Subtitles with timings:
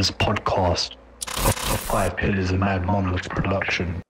[0.00, 0.96] Brothers podcast,
[1.28, 4.00] Five Pillars of Mad Monolith production.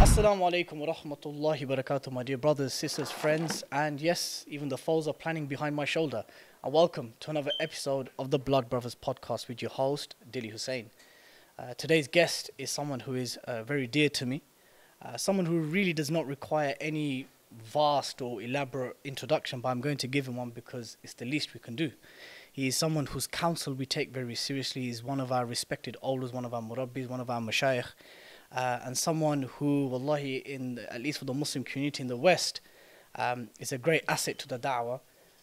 [0.00, 4.78] Assalamu alaikum wa rahmatullahi wa barakatuh, my dear brothers, sisters, friends, and yes, even the
[4.78, 6.24] foes are planning behind my shoulder.
[6.64, 10.88] And welcome to another episode of the Blood Brothers podcast with your host, Dilly Hussein.
[11.58, 14.40] Uh, today's guest is someone who is uh, very dear to me,
[15.02, 17.26] uh, someone who really does not require any
[17.62, 21.52] vast or elaborate introduction, but I'm going to give him one because it's the least
[21.52, 21.90] we can do.
[22.56, 24.84] He is someone whose counsel we take very seriously.
[24.84, 27.92] He's one of our respected elders, one of our murabbis, one of our mashayikh,
[28.50, 32.62] uh, and someone who, wallahi, in at least for the Muslim community in the West,
[33.16, 35.00] um, is a great asset to the da'wah.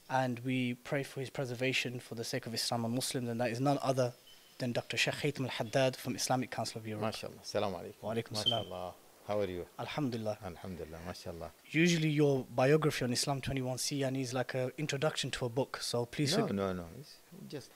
[0.09, 3.51] And we pray for his preservation for the sake of Islam and Muslims, and that
[3.51, 4.13] is none other
[4.57, 4.97] than Dr.
[4.97, 7.03] Sheikh Haytham al Haddad from Islamic Council of Europe.
[7.03, 7.43] MashaAllah.
[7.43, 8.01] Assalamu alaikum.
[8.01, 8.93] Wa alaikum.
[9.27, 9.65] How are you?
[9.79, 10.37] Alhamdulillah.
[10.45, 10.97] Alhamdulillah.
[11.07, 11.49] MashaAllah.
[11.71, 16.05] Usually, your biography on Islam 21C and is like an introduction to a book, so
[16.05, 16.85] please No, no, no.
[16.99, 17.15] It's
[17.47, 17.71] just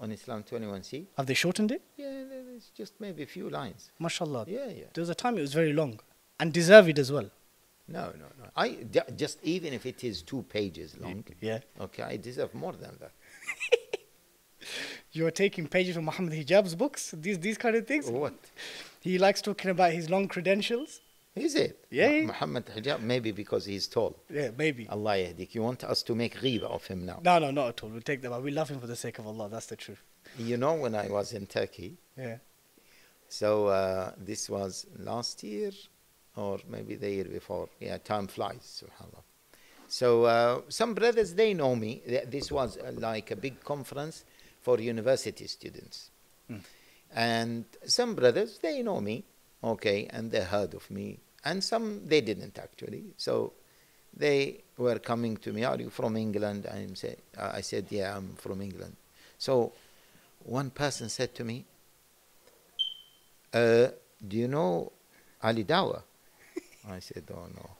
[0.00, 1.06] on Islam 21C.
[1.16, 1.82] have they shortened it?
[1.96, 2.24] Yeah,
[2.56, 3.90] it's just maybe a few lines.
[4.00, 4.46] MashaAllah.
[4.48, 4.84] Yeah, yeah.
[4.94, 6.00] There was a time it was very long
[6.40, 7.30] and deserved as well.
[7.86, 8.50] No, no, no.
[8.56, 8.76] I
[9.16, 11.24] just even if it is two pages long.
[11.40, 11.60] Yeah.
[11.80, 13.12] Okay, I deserve more than that.
[15.18, 18.04] You're taking pages from Muhammad Hijab's books, these these kind of things.
[18.08, 18.34] What
[19.00, 20.90] He likes talking about his long credentials.
[21.48, 21.72] is it?
[22.00, 22.12] Yeah.
[22.32, 24.12] Muhammad Hijab, maybe because he's tall.
[24.38, 24.82] Yeah, maybe.
[24.96, 25.48] Allah yahdik.
[25.56, 27.18] You want us to make ghiba of him now?
[27.28, 27.90] No, no, not at all.
[27.94, 28.42] We'll take them out.
[28.48, 29.46] We love him for the sake of Allah.
[29.54, 30.02] That's the truth.
[30.50, 32.36] You know, when I was in Turkey, Yeah.
[33.40, 35.72] So uh, this was last year,
[36.36, 37.68] or maybe the year before.
[37.86, 39.22] Yeah, time flies, subhanallah.
[40.00, 41.90] So uh, some brothers they know me.
[42.36, 44.24] This was uh, like a big conference
[44.68, 46.10] for university students,
[46.50, 46.60] Mm.
[47.14, 49.24] and some brothers they know me,
[49.64, 53.04] okay, and they heard of me, and some they didn't actually.
[53.16, 53.54] So
[54.14, 55.64] they were coming to me.
[55.64, 56.66] Are you from England?
[56.70, 58.94] I'm say, I said, yeah, I'm from England.
[59.38, 59.72] So
[60.44, 61.64] one person said to me,
[63.54, 63.86] uh,
[64.28, 64.92] do you know
[65.42, 66.02] Ali Dawah?
[66.90, 67.70] I said, oh no.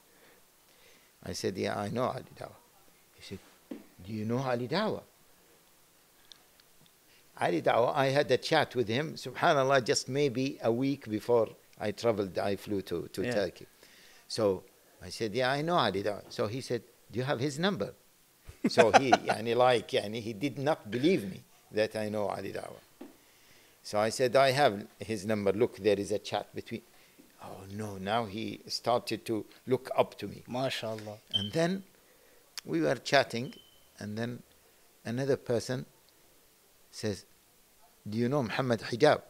[1.23, 2.61] I said, yeah, I know Ali Dawah.
[3.17, 3.41] He said,
[4.07, 5.03] do you know Ali Dawah?
[7.41, 11.93] Ali Dawah, I had a chat with him, subhanAllah, just maybe a week before I
[11.93, 13.35] traveled, I flew to, to Yeah.
[13.35, 13.67] Turkey.
[14.27, 14.65] So
[15.03, 16.25] I said, yeah, I know Ali Dawah.
[16.29, 17.95] So he said, do you have his number?
[18.69, 22.83] So he, yani like, yani he did not believe me that I know Ali Dawah.
[23.83, 25.53] So I said, I have his number.
[25.53, 26.83] Look, there is a chat between.
[27.43, 30.43] Oh no, now he started to look up to me.
[30.51, 31.19] MashaAllah.
[31.33, 31.85] And then
[32.67, 33.55] we were chatting,
[33.99, 34.43] and then
[35.05, 35.87] another person
[36.91, 37.25] says,
[38.09, 39.23] Do you know Muhammad Hijab?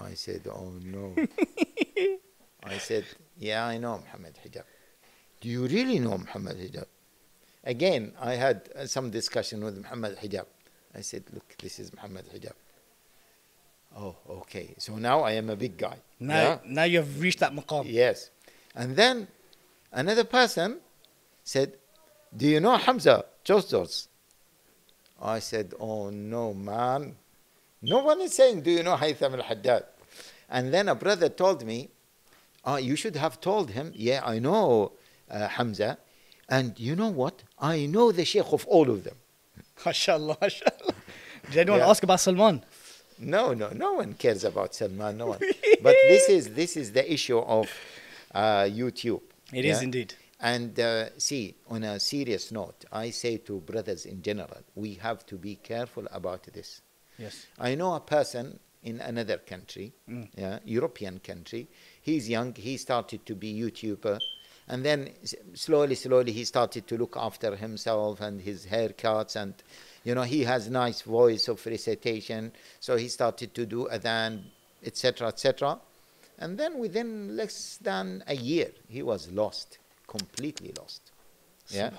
[0.00, 1.14] I said, Oh no.
[2.64, 3.04] I said,
[3.38, 4.64] Yeah, I know Muhammad Hijab.
[5.40, 6.86] Do you really know Muhammad Hijab?
[7.64, 10.46] Again, I had uh, some discussion with Muhammad Hijab.
[10.94, 12.52] I said, Look, this is Muhammad Hijab.
[13.96, 14.74] Oh, okay.
[14.78, 15.96] So now I am a big guy.
[16.20, 16.58] Now, Yeah?
[16.66, 17.84] now you've reached that maqam.
[17.86, 18.30] Yes.
[18.74, 19.28] And then
[19.92, 20.78] another person
[21.42, 21.72] said,
[22.36, 24.08] Do you know Hamza Tzortzis?
[25.20, 27.16] I said, Oh no, man.
[27.82, 29.84] No one is saying, Do you know Haytham al Haddad?
[30.50, 31.88] And then a brother told me,
[32.64, 34.92] oh, You should have told him, Yeah, I know
[35.30, 35.98] uh, Hamza.
[36.48, 37.42] And you know what?
[37.58, 39.16] I know the sheikh of all of them.
[39.78, 40.38] MashaAllah.
[40.38, 40.94] MashaAllah.
[41.50, 41.90] Did anyone Yeah.
[41.90, 42.64] ask about Salman?
[43.18, 45.18] No, no, no one cares about Salman.
[45.18, 45.38] No one.
[45.82, 47.68] but this is this is the issue of
[48.34, 49.20] uh, YouTube.
[49.52, 49.84] It is yeah?
[49.84, 50.14] indeed.
[50.40, 55.26] And uh, see, on a serious note, I say to brothers in general, we have
[55.26, 56.80] to be careful about this.
[57.18, 57.46] Yes.
[57.58, 60.28] I know a person in another country, Mm.
[60.36, 61.66] yeah, European country.
[62.00, 62.54] He's young.
[62.54, 64.20] He started to be YouTuber,
[64.68, 65.10] and then
[65.54, 69.54] slowly, slowly, he started to look after himself and his haircuts, and
[70.04, 72.52] you know, he has nice voice of recitation.
[72.78, 74.44] So he started to do adhan,
[74.84, 75.80] etc., etc.
[76.38, 81.12] And then within less than a year, he was lost, completely lost.
[81.68, 81.90] Yeah.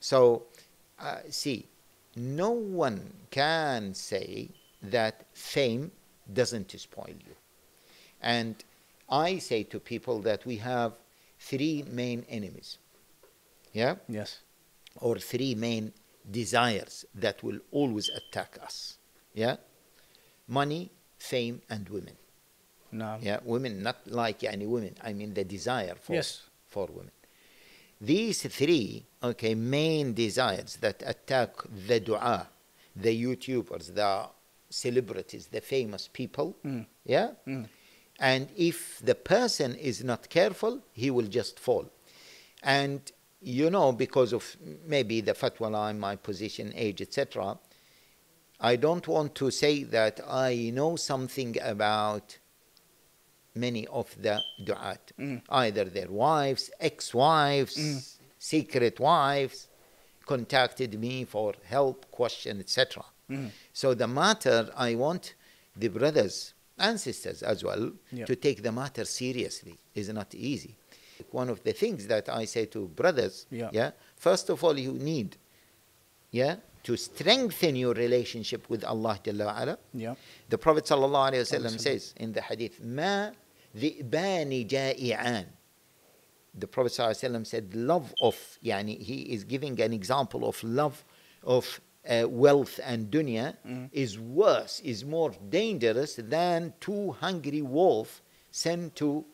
[0.00, 0.42] So,
[0.98, 1.66] uh, see,
[2.16, 4.50] no one can say
[4.82, 5.92] that fame
[6.32, 7.34] doesn't spoil you.
[8.20, 8.56] And
[9.08, 10.92] I say to people that we have
[11.38, 12.78] three main enemies,
[13.72, 14.40] yeah, Yes.
[15.00, 15.92] or three main
[16.30, 18.98] desires that will always attack us,
[19.34, 19.56] yeah,
[20.48, 22.16] money, fame, and women.
[22.90, 23.18] No.
[23.20, 24.96] Yeah, women, not like any women.
[25.02, 26.42] I mean the desire for Yes.
[26.66, 27.10] for women.
[28.04, 31.50] These three, okay, main desires that attack
[31.88, 32.48] the dua,
[32.94, 34.28] the YouTubers, the
[34.68, 36.56] celebrities, the famous people.
[36.64, 36.86] Mm.
[37.04, 37.68] Yeah, Mm.
[38.18, 41.86] and if the person is not careful, he will just fall.
[42.62, 43.00] And
[43.40, 47.58] you know, because of maybe the fatwa line, my position, age, etc.,
[48.60, 52.38] I don't want to say that I know something about
[53.54, 55.42] many of the du'at, Mm.
[55.48, 58.16] either their wives, ex-wives, Mm.
[58.38, 59.68] secret wives,
[60.26, 63.04] contacted me for help, question, etc.
[63.30, 63.50] Mm.
[63.72, 65.34] So the matter, I want
[65.76, 68.24] the brothers and sisters as well Yeah.
[68.26, 69.78] to take the matter seriously.
[69.94, 70.74] is not easy.
[71.30, 73.70] One of the things that I say to brothers, Yeah.
[73.72, 75.36] yeah, first of all, you need,
[76.32, 79.78] yeah, to strengthen your relationship with Allah Jalla.
[79.94, 80.16] Yeah.
[80.48, 83.30] The Prophet sallallahu alaihi wasallam says in the hadith, "Ma
[83.75, 85.45] ذئبان جائعان."
[86.55, 90.61] The Prophet sallallahu alaihi wasallam said, "Love of," yani he is giving an example of
[90.63, 91.05] love
[91.43, 91.79] of
[92.09, 93.89] uh, wealth and dunya Mm.
[93.91, 98.21] is worse, is more dangerous than two hungry wolves
[98.51, 99.25] sent to,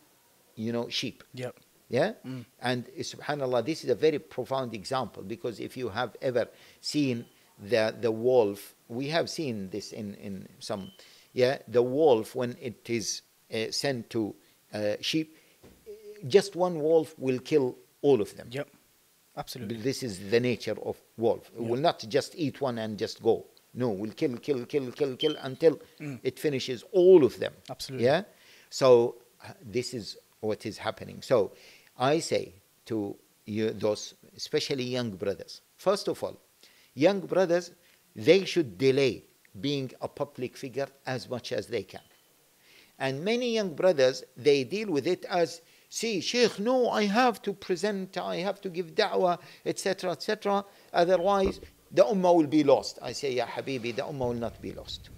[0.55, 1.23] you know, sheep.
[1.33, 1.55] Yep.
[1.89, 2.13] Yeah?
[2.25, 2.45] Mm.
[2.61, 6.47] And uh, subhanAllah, this is a very profound example because if you have ever
[6.81, 7.25] seen
[7.59, 10.91] the, the wolf, we have seen this in, in some,
[11.33, 13.21] yeah, the wolf when it is uh,
[13.70, 14.34] sent to
[14.72, 15.36] uh, sheep,
[16.28, 18.48] just one wolf will kill all of them.
[18.50, 18.68] Yep.
[19.36, 19.76] Absolutely.
[19.76, 21.50] This is the nature of wolf.
[21.56, 21.68] It Yeah.
[21.68, 23.46] will not just eat one and just go.
[23.74, 26.18] No, we'll kill, kill, kill, kill, kill until Mm.
[26.22, 27.52] it finishes all of them.
[27.68, 28.06] Absolutely.
[28.06, 28.24] Yeah.
[28.70, 31.22] So uh, this is what is happening.
[31.22, 31.52] So
[31.96, 32.54] I say
[32.86, 33.16] to
[33.46, 35.60] you, those especially young brothers.
[35.76, 36.36] First of all,
[36.94, 37.70] young brothers,
[38.16, 39.24] they should delay
[39.60, 42.02] being a public figure as much as they can.
[43.00, 47.52] And many young brothers, they deal with it as, see, Sheikh, no, I have to
[47.54, 50.64] present, I have to give da'wah, etc., etc.
[50.92, 51.60] Otherwise,
[51.90, 52.98] the ummah will be lost.
[53.02, 55.08] I say, Ya Habibi, the ummah will not be lost.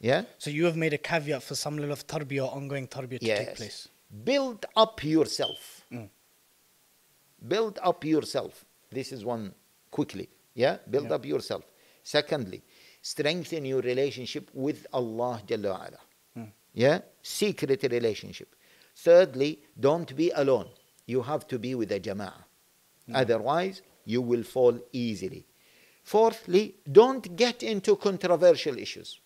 [0.00, 0.22] Yeah?
[0.38, 3.48] So you have made a caveat for some level of tarbiyah ongoing tarbiyah to take
[3.48, 3.56] Yes.
[3.56, 3.88] place.
[4.24, 5.84] Build up yourself.
[5.92, 6.08] Mm.
[7.46, 8.64] Build up yourself.
[8.90, 9.54] This is one
[9.90, 10.28] quickly.
[10.54, 10.78] Yeah?
[10.90, 11.16] Build Yeah.
[11.16, 11.64] up yourself.
[12.02, 12.62] Secondly,
[13.02, 15.98] strengthen your relationship with Allah Jalla.
[16.78, 17.00] Yeah?
[17.22, 18.54] Secret relationship.
[18.94, 20.68] Thirdly, don't be alone.
[21.06, 22.44] You have to be with a jama'ah.
[23.12, 25.44] Otherwise, you will fall easily.
[26.04, 29.20] Fourthly, don't get into controversial issues.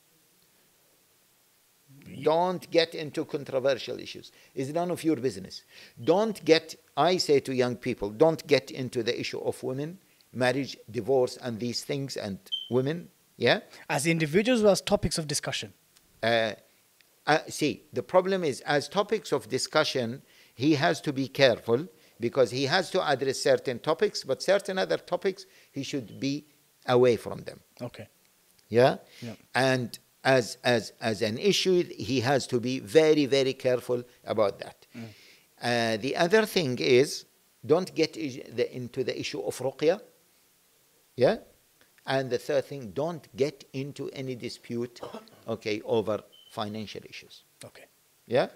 [2.22, 4.32] Don't get into controversial issues.
[4.54, 5.64] It's none of your business.
[6.02, 9.98] Don't get, I say to young people, don't get into the issue of women,
[10.32, 12.38] marriage, divorce, and these things, and
[12.70, 13.10] women.
[13.36, 13.60] Yeah?
[13.90, 15.74] As individuals or as topics of discussion?
[16.22, 16.52] Uh,
[17.26, 20.22] uh, see, the problem is, as topics of discussion,
[20.54, 21.88] he has to be careful
[22.20, 26.46] because he has to address certain topics, but certain other topics, he should be
[26.86, 27.60] away from them.
[27.80, 28.08] Okay.
[28.68, 28.96] Yeah?
[29.20, 29.34] Yeah.
[29.54, 34.86] And as, as, as an issue, he has to be very, very careful about that.
[35.60, 37.24] Uh, the other thing is,
[37.64, 40.00] don't get the, into the issue of ruqya.
[41.16, 41.36] Yeah?
[42.06, 45.00] And the third thing, don't get into any dispute,
[45.46, 46.20] okay, over
[46.52, 47.44] financial issues.
[47.64, 47.86] Okay.
[48.26, 48.48] Yeah?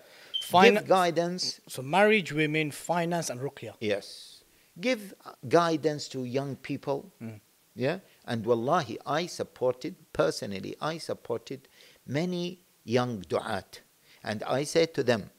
[0.43, 1.60] Fin- Give guidance.
[1.66, 3.75] So marriage, women, finance, and ruqya.
[3.81, 4.44] Yes.
[4.81, 5.14] Give
[5.48, 7.10] guidance to young people.
[7.22, 7.40] Mm.
[7.75, 7.98] Yeah.
[8.26, 11.69] And wallahi, I supported, personally, I supported
[12.06, 13.81] many young du'at.
[14.22, 15.31] And I said to them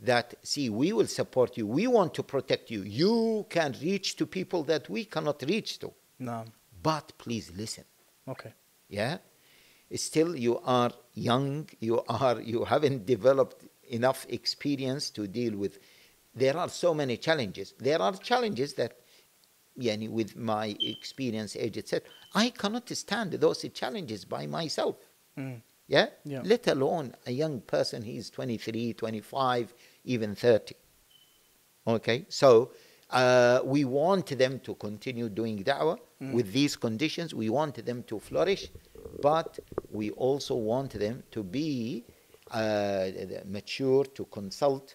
[0.00, 1.66] that, see, we will support you.
[1.66, 2.82] We want to protect you.
[2.82, 5.92] You can reach to people that we cannot reach to.
[6.18, 6.44] No.
[6.82, 7.84] But please listen.
[8.28, 8.52] Okay.
[8.88, 9.18] Yeah.
[9.94, 11.68] Still, you are young.
[11.80, 12.40] You are.
[12.40, 15.78] You haven't developed enough experience to deal with.
[16.34, 17.74] There are so many challenges.
[17.78, 18.96] There are challenges that,
[19.80, 22.08] yani, with my experience, age, etc.
[22.34, 24.96] I cannot stand those challenges by myself.
[25.38, 25.62] Mm.
[25.86, 26.06] Yeah?
[26.24, 26.40] Yeah.
[26.44, 28.02] Let alone a young person.
[28.02, 30.74] He's 23, 25, even 30.
[31.86, 32.26] Okay.
[32.28, 32.72] So
[33.14, 35.98] uh, we want them to continue doing da'wah
[36.36, 37.28] with these conditions.
[37.34, 38.64] We want them to flourish,
[39.22, 39.50] but
[39.98, 42.04] we also want them to be
[42.50, 43.06] uh,
[43.46, 44.86] mature, to consult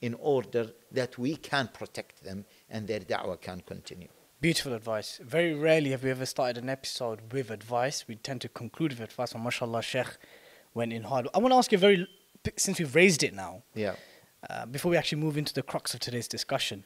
[0.00, 0.64] in order
[0.98, 4.08] that we can protect them and their da'wah can continue.
[4.40, 5.10] Beautiful advice.
[5.36, 8.04] Very rarely have we ever started an episode with advice.
[8.08, 9.32] We tend to conclude with advice.
[9.34, 10.12] And mashallah, Sheikh
[10.74, 11.26] went in hard.
[11.34, 12.08] I want to ask you a very,
[12.56, 13.96] since we've raised it now, Yeah.
[14.48, 16.84] uh, before we actually move into the crux of today's discussion,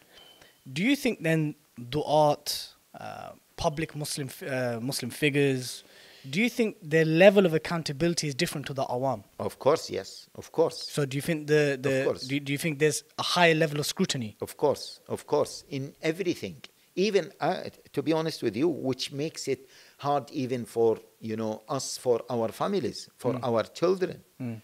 [0.71, 5.85] do you think then du'at, uh, public Muslim uh, Muslim figures,
[6.31, 9.25] do you think their level of accountability is different to the awam?
[9.38, 10.28] Of course, yes.
[10.37, 10.88] Of course.
[10.90, 12.23] So do you think the, the course.
[12.23, 14.37] do, do you think there's a higher level of scrutiny?
[14.40, 16.62] Of course, of course, in everything.
[16.95, 21.62] Even uh, to be honest with you, which makes it hard even for you know
[21.69, 24.23] us, for our families, for our children.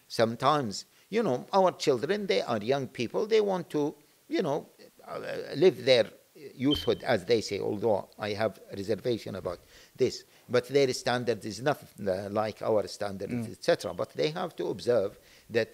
[0.09, 3.27] Sometimes you know our children, they are young people.
[3.27, 3.95] They want to
[4.29, 4.69] you know
[5.56, 6.06] live their
[6.56, 7.60] youthhood, as they say.
[7.60, 9.60] Although I have reservation about
[9.96, 10.24] this.
[10.50, 13.52] But their standard is not uh, like our standards, Mm.
[13.52, 13.94] etc.
[13.94, 15.18] But they have to observe
[15.50, 15.70] that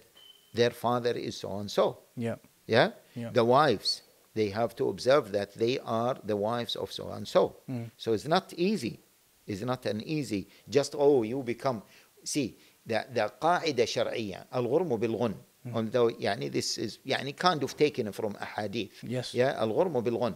[0.53, 1.99] their father is so and so.
[2.15, 2.35] Yeah.
[2.67, 2.91] Yeah?
[3.15, 3.29] Yeah.
[3.31, 4.01] The wives,
[4.35, 7.55] they have to observe that they are the wives of so and so.
[7.69, 7.89] Mm.
[7.97, 8.99] So it's not easy.
[9.47, 11.81] It's not an easy, just, oh, you become.
[12.23, 12.55] See,
[12.85, 15.33] the, the قاعدة شرعية الغرم بالغن.
[15.67, 15.75] Mm.
[15.75, 19.03] Although, يعني, this is يعني, kind of taken from a hadith.
[19.03, 19.33] Yes.
[19.33, 20.35] Yeah, الغرم بالغن.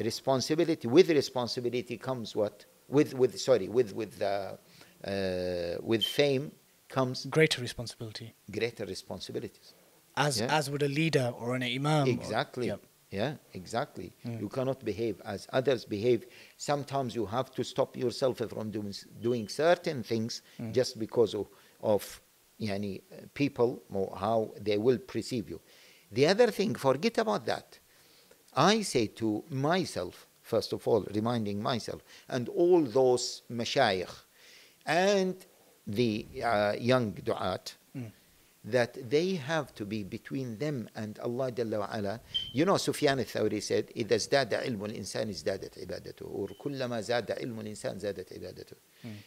[0.00, 2.64] Responsibility, with responsibility comes what?
[2.88, 4.56] With, with sorry, with, with, uh,
[5.06, 6.52] uh, with fame
[6.88, 8.34] comes Greater responsibility.
[8.50, 9.74] greater responsibilities.
[10.16, 10.56] As Yeah.
[10.58, 12.06] as would a leader or an imam.
[12.08, 12.68] or- Exactly.
[12.68, 12.76] yeah.
[13.12, 14.12] Yeah, exactly.
[14.24, 14.40] Mm.
[14.40, 16.26] You cannot behave as others behave.
[16.56, 20.72] Sometimes you have to stop yourself from doing, doing certain things Mm.
[20.72, 21.46] just because of,
[21.82, 22.20] of
[22.60, 25.60] yani, uh, people or how they will perceive you.
[26.12, 27.78] The other thing, forget about that.
[28.54, 34.10] I say to myself, first of all, reminding myself, and all those mashayikh
[34.86, 35.36] and
[35.86, 38.12] the uh, young du'at, Mm.
[38.64, 42.20] that they have to be between them and Allah Jalla wa ala.
[42.52, 47.60] You know, Sufyan al-Thawri said, إذا ازداد علم الإنسان ازدادت عبادته or كلما زاد علم
[47.60, 48.76] الإنسان زادت عبادته.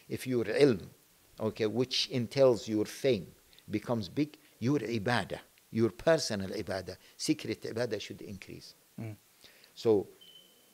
[0.08, 0.80] If your ilm,
[1.39, 3.27] okay, which entails your fame,
[3.69, 5.39] becomes big, your ibadah,
[5.71, 8.73] your personal ibadah, secret ibadah should increase.
[8.99, 9.15] Mm.
[9.73, 10.07] So,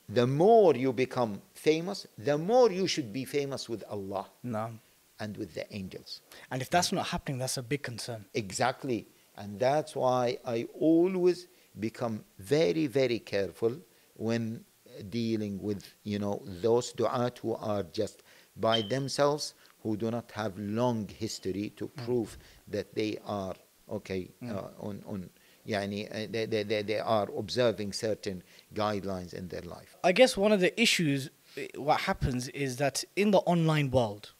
[0.09, 4.71] the more you become famous, the more you should be famous with Allah No.
[5.19, 6.21] and with the angels.
[6.51, 8.25] And if that's not happening, that's a big concern.
[8.33, 9.07] Exactly.
[9.37, 11.47] And that's why I always
[11.79, 13.77] become very, very careful
[14.15, 14.63] when
[15.09, 18.23] dealing with, you know, those du'at who are just
[18.55, 19.53] by themselves,
[19.85, 23.53] who do not have long history to prove that they are,
[23.97, 25.29] okay, uh, on, on
[25.67, 28.41] yani, uh, they, they, they, they are observing certain
[28.73, 29.95] guidelines in their life.
[30.03, 34.33] I guess one of the issues, eh, what happens is that in the online world,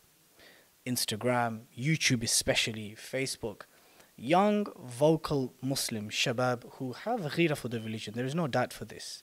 [0.88, 3.62] Instagram, YouTube especially, Facebook,
[4.18, 8.86] young vocal Muslim shabab who have ghira for the religion, there is no doubt for
[8.86, 9.22] this.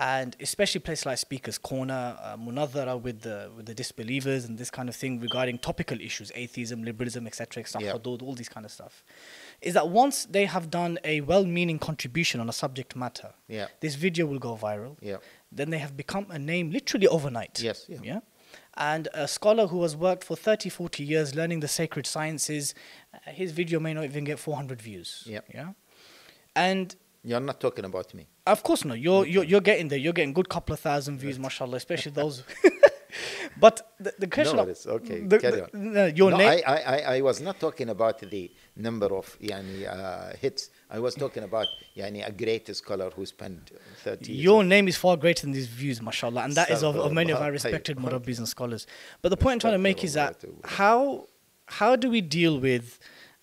[0.00, 4.70] And especially places like Speaker's Corner, uh, Munadhara with the with the disbelievers and this
[4.70, 9.02] kind of thing regarding topical issues, atheism, liberalism, etc., etc., all these kind of stuff,
[9.60, 13.66] is that once they have done a well-meaning contribution on a subject matter, Yeah.
[13.80, 14.96] this video will go viral.
[15.00, 15.16] Yeah.
[15.50, 17.60] Then they have become a name literally overnight.
[17.60, 17.98] Yes, yeah.
[18.04, 18.20] Yeah.
[18.76, 22.72] And a scholar who has worked for 30, 40 years learning the sacred sciences,
[23.12, 25.24] uh, his video may not even get 400 views.
[25.26, 25.40] Yeah.
[25.52, 25.72] Yeah.
[26.54, 26.94] And
[27.24, 28.26] You're not talking about me.
[28.46, 29.98] of course, no, you're, you're, you're getting there.
[29.98, 32.42] You're getting good couple of thousand views, mashallah, especially those.
[33.60, 35.20] but the, the question No, it's okay.
[35.20, 35.92] the- Carry the- on.
[35.92, 36.62] no, your no, name.
[36.66, 40.70] I, I, I- was not talking about the number of yani, uh, hits.
[40.90, 43.72] I was talking about yani, a great scholar who spent
[44.04, 44.44] 30 years.
[44.44, 47.32] Your name is far greater than these views, mashallah, and that is of, of many
[47.32, 48.86] of our respected murabbis and scholars.
[49.22, 51.26] But the point I'm trying to make is that how
[51.66, 52.98] how do we deal with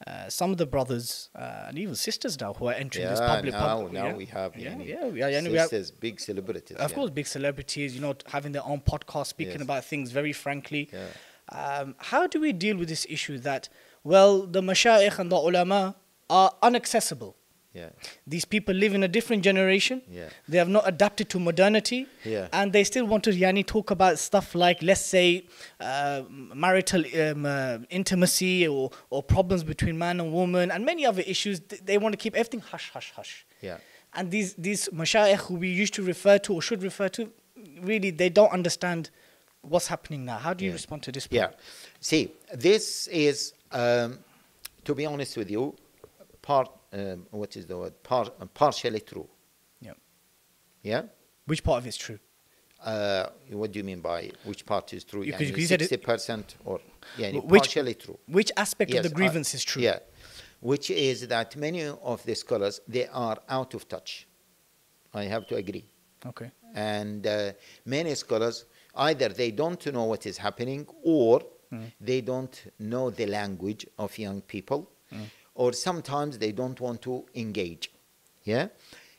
[0.06, 3.20] uh, some of the brothers uh, and even sisters now who are entering yeah, this
[3.20, 3.54] public?
[3.54, 4.14] now, pub- now yeah?
[4.16, 6.78] we have yeah, yeah, yeah, yeah, we have- big celebrities.
[6.78, 6.96] of yeah.
[6.96, 9.62] course, big celebrities, you know, having their own podcast, speaking Yes.
[9.62, 10.90] about things very frankly.
[10.92, 11.08] Yeah.
[11.50, 13.70] Um, how do we deal with this issue that,
[14.04, 15.96] well, the mashayikh and the ulama
[16.30, 17.36] are inaccessible?
[17.76, 17.90] Yeah.
[18.26, 20.02] These people live in a different generation.
[20.10, 20.30] Yeah.
[20.48, 22.08] They have not adapted to modernity.
[22.24, 22.48] Yeah.
[22.54, 25.46] And they still want to yani, talk about stuff like, let's say,
[25.82, 31.24] uh, marital um, uh, intimacy or, or problems between man and woman and many other
[31.28, 31.60] issues.
[31.60, 33.46] They want to keep everything hush, hush, hush.
[33.62, 33.78] Yeah.
[34.14, 37.30] And these, these mashayikh who we used to refer to or should refer to,
[37.82, 39.10] really, they don't understand
[39.62, 40.38] what's happening now.
[40.38, 40.76] How do you Yeah.
[40.76, 41.28] respond to this?
[41.30, 41.50] Yeah.
[42.00, 44.20] See, this is, um,
[44.86, 45.76] to be honest with you,
[46.42, 47.94] part, um, what is the word?
[48.04, 49.28] Par- partially true.
[49.82, 49.94] Yeah.
[50.84, 51.04] Yeah?
[51.46, 52.20] Which part of it's true?
[52.84, 55.24] Uh, what do you mean by which part is true?
[55.24, 56.80] You- Yani 'cause you said 60% or
[57.18, 58.18] yeah, Which- partially true.
[58.28, 59.82] Which aspect Yes, of the grievance is true?
[59.82, 60.00] Yeah,
[60.62, 64.28] which is that many of the scholars they are out of touch.
[65.14, 65.86] I have to agree.
[66.26, 66.52] Okay.
[66.74, 67.54] And uh,
[67.86, 71.92] many scholars either they don't know what is happening or Mm.
[72.00, 74.88] they don't know the language of young people,
[75.56, 77.92] or sometimes they don't want to engage.
[78.44, 78.68] Yeah,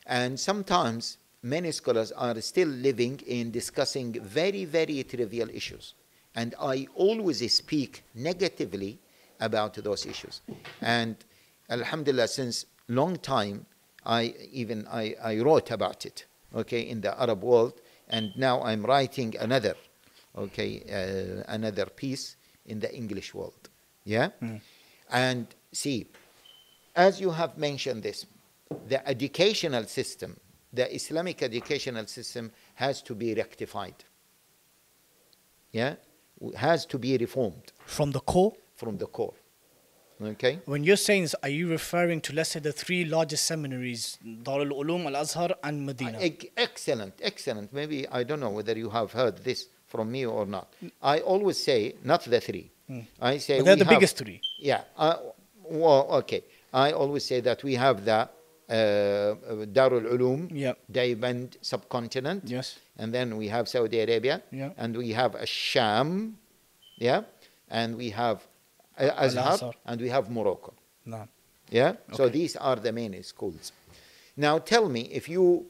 [0.05, 5.93] and sometimes many scholars are still living in discussing very very trivial issues,
[6.35, 8.99] and I always speak negatively
[9.39, 10.41] about those issues.
[10.81, 11.15] And
[11.69, 13.65] Alhamdulillah, since long time,
[14.05, 16.25] I even I, I wrote about it.
[16.55, 17.73] Okay, in the Arab world,
[18.07, 19.75] and now I'm writing another,
[20.33, 23.69] okay, uh, another piece in the English world.
[24.05, 24.29] Yeah,
[25.11, 26.07] and see,
[26.97, 28.25] as you have mentioned this,
[28.87, 30.35] the educational system,
[30.73, 33.95] the Islamic educational system has to be rectified.
[35.71, 35.95] yeah,
[36.55, 38.53] has to be reformed From the core?
[38.75, 39.33] from the core.
[40.21, 40.59] Okay?
[40.65, 44.71] When you're saying this, are you referring to, let's say, the three largest seminaries, Darul
[44.81, 46.17] Ulum, Al Azhar, and Medina?
[46.19, 47.71] Ec- Excellent, excellent.
[47.71, 50.73] Maybe I don't know whether you have heard this from me or not.
[51.01, 52.71] I always say not the three.
[53.21, 53.57] I say.
[53.59, 54.41] But they're the have- biggest three.
[54.59, 54.81] Yeah.
[54.97, 55.17] Uh,
[55.69, 56.41] well, okay.
[56.73, 58.29] I always say that we have the
[58.69, 59.35] uh,
[59.71, 60.73] Darul Ulum, Yeah.
[60.91, 62.43] Deoband subcontinent.
[62.45, 62.79] Yes.
[62.97, 64.41] And then we have Saudi Arabia.
[64.77, 66.37] And we have Sham.
[66.97, 67.21] Yeah.
[67.69, 68.45] And we have
[68.99, 69.71] uh, Azhar.
[69.85, 70.73] And we have Morocco.
[71.05, 71.27] No.
[71.69, 71.93] Yeah.
[72.13, 73.71] So these are the main schools.
[74.35, 75.65] Now tell me if you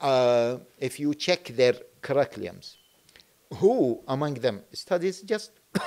[0.00, 2.76] uh, if you check their curriculums,
[3.54, 5.52] who among them studies just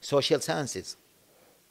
[0.00, 0.96] social sciences?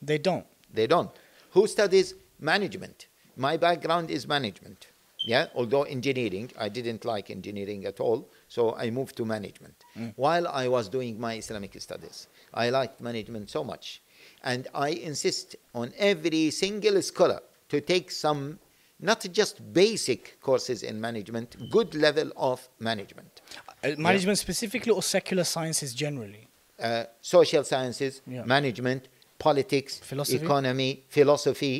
[0.01, 0.45] They don't.
[0.73, 1.09] They don't.
[1.51, 3.07] Who studies management?
[3.35, 4.87] My background is management.
[5.23, 9.75] Yeah, although engineering, I didn't like engineering at all, so I moved to management.
[10.15, 14.01] While I was doing my Islamic studies, I liked management so much.
[14.43, 18.57] And I insist on every single scholar to take some,
[18.99, 23.41] not just basic courses in management, good level of management.
[23.83, 26.47] Uh, management specifically or secular sciences generally?
[26.81, 28.43] uh, social sciences, Yeah.
[28.43, 29.07] management,
[29.41, 30.45] politics, Philosophy.
[30.45, 31.75] economy, philosophy,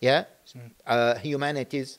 [0.00, 0.58] yeah, Hmm.
[0.86, 1.98] uh, humanities.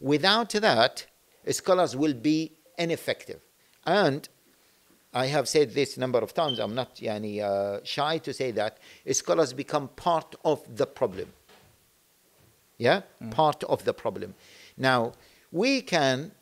[0.00, 1.06] Without that,
[1.50, 3.40] scholars will be ineffective.
[3.84, 4.28] And
[5.14, 6.58] I have said this number of times.
[6.58, 8.72] I'm not yani, uh, shy to say that
[9.12, 11.28] scholars become part of the problem.
[12.78, 13.30] Yeah, Hmm.
[13.30, 14.34] part of the problem.
[14.76, 15.12] Now
[15.52, 16.32] we can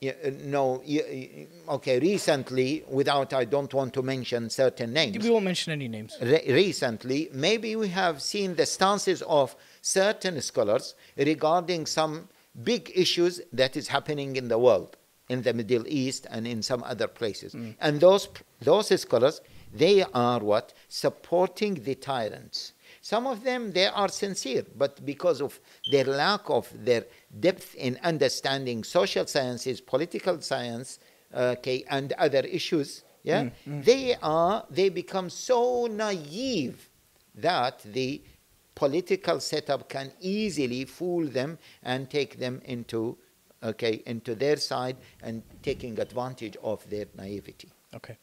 [0.00, 1.98] yeah, uh, no, y- y- okay.
[2.00, 5.12] Recently, without I don't want to mention certain names.
[5.12, 6.16] Did we won't mention any names.
[6.22, 12.28] Re- recently, maybe we have seen the stances of certain scholars regarding some
[12.64, 14.96] big issues that is happening in the world,
[15.28, 17.54] in the Middle East and in some other places.
[17.80, 18.28] And those
[18.62, 22.72] those scholars, they are what supporting the tyrants.
[23.00, 25.58] Some of them they are sincere, but because of
[25.90, 27.06] their lack of their
[27.38, 30.98] depth in understanding social sciences, political science,
[31.34, 33.84] uh, okay, and other issues, yeah, mm, mm.
[33.84, 36.90] they are they become so naive
[37.34, 38.22] that the
[38.74, 43.16] political setup can easily fool them and take them into
[43.62, 47.70] okay into their side and taking advantage of their naivety.
[47.94, 48.16] Okay.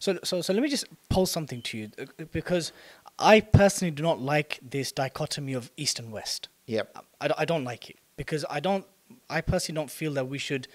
[0.00, 2.72] So, so, so let me just pose something to you uh, because
[3.18, 6.48] I personally do not like this dichotomy of East and West.
[6.66, 6.96] Yep.
[7.20, 8.84] I, I don't like it because I don't.
[9.28, 10.68] I personally don't feel that we should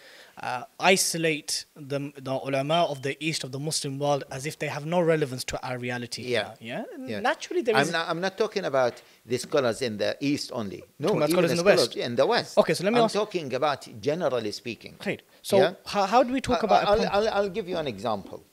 [0.43, 4.67] uh, isolate the the ulama of the East of the Muslim world as if they
[4.67, 6.21] have no relevance to our reality.
[6.23, 6.53] Yeah.
[6.59, 6.83] Yeah.
[7.05, 7.19] Yeah.
[7.19, 7.91] Naturally, there I'm is.
[7.91, 10.83] not, I'm not talking about the scholars in the East only.
[10.99, 11.95] No, even scholars in the scholars West.
[11.97, 12.57] in the West.
[12.59, 14.95] Okay, so let me I'm ask- talking about generally speaking.
[14.99, 15.23] Great.
[15.41, 15.73] So, Yeah?
[15.85, 16.87] how, how do we talk I- about?
[16.87, 18.43] I'll, I'll, I'll give you an example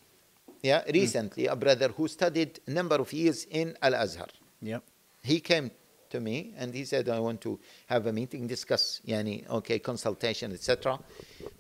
[0.64, 0.92] Yeah, Hmm.
[0.92, 4.28] recently a brother who studied a number of years in Al Azhar.
[4.62, 4.80] yeah.
[5.24, 5.72] he came
[6.10, 10.52] to me and he said I want to have a meeting discuss yani okay consultation
[10.54, 11.00] etc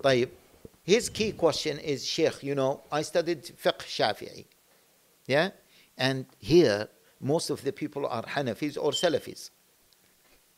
[0.03, 0.29] طيب
[0.83, 4.45] his key question is Sheikh you know I studied fiqh Shafi'i
[5.27, 5.49] yeah
[5.97, 6.87] and here
[7.21, 9.51] most of the people are Hanafis or Salafis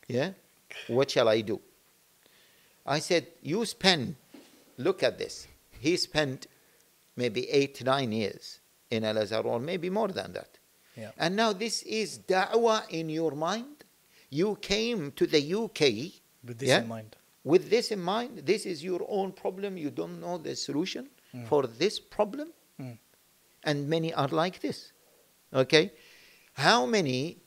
[0.08, 0.30] yeah
[0.88, 1.60] what shall I do
[2.86, 4.16] I said you spend
[4.78, 5.46] look at this
[5.78, 6.46] he spent
[7.17, 10.59] maybe 8 9 years in Al-Azhar or maybe more than that
[10.95, 11.11] Yeah.
[11.17, 13.83] and now this is da'wah in your mind.
[14.29, 15.81] You came to the UK
[16.43, 17.15] With this yeah, in mind.
[17.43, 19.77] With this in mind, this is your own problem.
[19.77, 21.07] You don't know the solution
[21.45, 22.51] for this problem.
[22.81, 22.97] Mm.
[23.63, 24.91] And many are like this.
[25.53, 25.91] Okay?
[26.53, 27.37] How many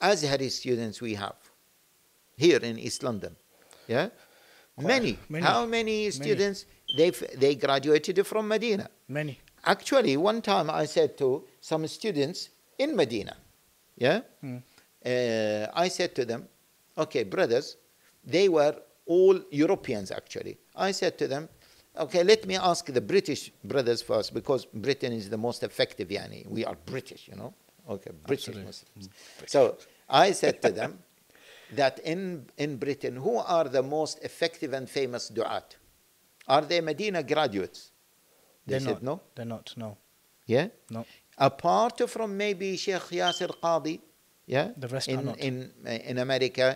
[0.00, 1.36] Azhari students we have
[2.36, 3.36] here in East London?
[3.86, 4.08] Yeah?
[4.78, 5.18] Many.
[5.28, 5.44] many.
[5.44, 6.64] How many students
[6.96, 8.88] they they graduated from Medina?
[9.08, 9.38] Many.
[9.64, 12.48] Actually, one time I said to some students
[12.78, 13.36] in Medina,
[13.96, 14.62] yeah, Mm.
[15.04, 16.48] uh, I said to them,
[16.96, 17.76] okay, brothers,
[18.24, 18.74] they were
[19.06, 20.56] all Europeans actually.
[20.74, 21.48] I said to them,
[21.98, 26.46] okay, let me ask the British brothers first because Britain is the most effective, yani.
[26.46, 27.52] We are British, you know.
[27.88, 28.66] Okay, British Absolutely.
[28.66, 29.08] Muslims.
[29.46, 29.76] So
[30.08, 30.98] I said to them
[31.72, 35.76] that in, in Britain, who are the most effective and famous du'at?
[36.54, 37.80] Are they Medina graduates?
[38.66, 39.02] They They're said not.
[39.10, 39.14] no.
[39.34, 39.66] They're not.
[39.76, 39.90] No.
[40.54, 40.68] Yeah.
[40.96, 41.00] No.
[41.38, 43.96] Apart from maybe Sheikh Yasir Qadi,
[44.46, 44.66] yeah.
[44.82, 45.38] The rest in, are not.
[45.48, 45.54] In
[46.10, 46.66] in America,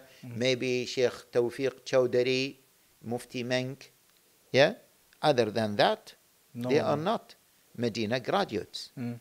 [0.44, 2.42] maybe Sheikh Tawfiq Chowdhury,
[3.10, 3.78] Mufti Menk,
[4.52, 4.72] yeah.
[5.30, 6.02] Other than that,
[6.54, 6.90] No they one.
[6.92, 7.24] are not
[7.76, 9.18] Medina graduates, Mm.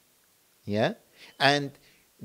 [0.65, 0.91] yeah.
[1.39, 1.71] And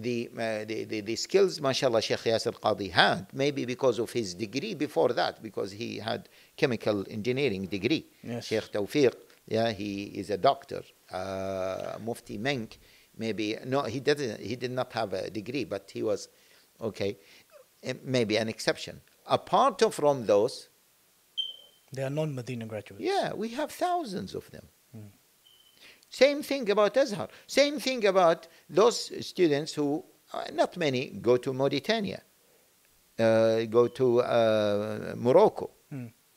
[0.07, 4.29] the, uh, the, the the skills, mashallah, Sheikh Yasir Qadi had maybe because of his
[4.45, 8.03] degree before that, because he had chemical engineering degree.
[8.23, 8.47] Yes.
[8.49, 9.15] Sheikh Tawfiq,
[9.57, 10.83] Yeah, he is a doctor.
[11.11, 12.79] Uh, Mufti Menk,
[13.17, 14.41] maybe no, he didn't.
[14.51, 16.29] He did not have a degree, but he was
[16.89, 17.17] okay.
[17.83, 19.01] eh, Maybe an exception.
[19.27, 20.69] Apart from those,
[21.95, 23.05] They are non-Medina graduates.
[23.13, 24.67] yeah, we have thousands of them.
[26.11, 27.29] Same thing about Azhar.
[27.47, 32.21] Same thing about those students who, uh, not many, go to Mauritania,
[33.19, 35.78] uh, go to uh, Morocco, Mm, mm.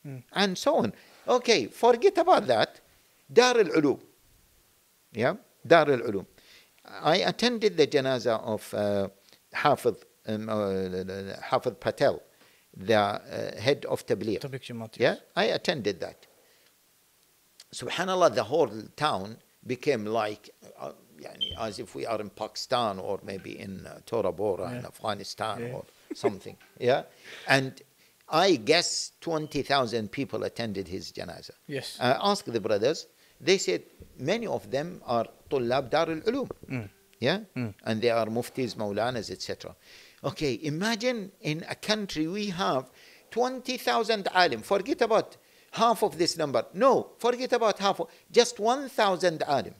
[0.06, 0.22] Mm.
[0.32, 0.92] and so on.
[1.28, 2.80] Okay, forget about that.
[3.32, 4.00] Dar al-Ulum.
[5.12, 5.34] Yeah,
[5.66, 6.26] Dar al-Ulum.
[7.02, 9.08] I attended the janaza of uh,
[9.52, 9.94] Hafiz,
[10.26, 12.20] um, uh, Hafiz Patel,
[12.76, 14.40] the uh, head of Tabligh.
[14.40, 16.26] Tabligh yeah, I attended that.
[17.74, 20.92] Subhanallah, the whole town became like, uh,
[21.60, 24.78] as if we are in Pakistan or maybe in uh, Tora Bora yeah.
[24.78, 25.72] in Afghanistan yeah.
[25.74, 25.84] or
[26.14, 26.56] something.
[26.78, 27.02] yeah,
[27.48, 27.80] and
[28.32, 31.50] I guess 20,000 people attended his janazah.
[31.66, 31.98] Yes.
[32.00, 33.06] I asked the brothers,
[33.38, 33.82] they said
[34.18, 36.50] many of them are Tullab Dar al Ulum.
[36.68, 36.88] Mm.
[37.20, 37.40] Yeah?
[37.54, 37.74] Mm.
[37.84, 39.76] And they are muftis, maulanas, etc.
[40.24, 42.90] Okay, imagine in a country we have
[43.30, 44.62] 20,000 alim.
[44.62, 45.36] Forget about
[45.72, 46.64] half of this number.
[46.72, 48.00] No, forget about half.
[48.00, 49.74] Of, just 1,000 alim.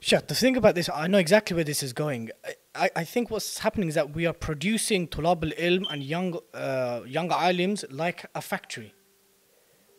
[0.00, 0.20] Sure.
[0.26, 2.30] The thing about this, I know exactly where this is going.
[2.74, 7.00] I- I, think what's happening is that we are producing tulab al-ilm and young, uh,
[7.06, 8.94] young alims like a factory.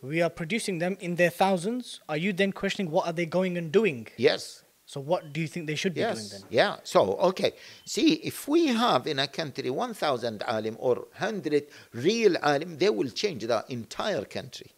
[0.02, 2.00] We are producing them in their thousands.
[2.10, 4.08] Are you then questioning what are they going and doing?
[4.18, 4.64] Yes.
[4.86, 6.32] So what do you think they should be doing Yes.
[6.32, 6.42] then?
[6.50, 6.78] Yeah.
[6.84, 7.54] So, okay.
[7.86, 13.10] See, if we have in a country 1,000 alim or 100 real alim, they will
[13.10, 14.72] change the entire country.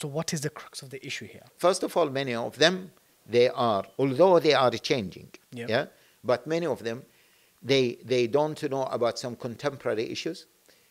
[0.00, 1.44] So what is the crux of the issue here?
[1.56, 2.92] First of all, many of them,
[3.28, 5.68] they are, although they are changing, Yep.
[5.68, 5.86] yeah,
[6.24, 7.04] but many of them,
[7.66, 10.46] they, they don't know about some contemporary issues.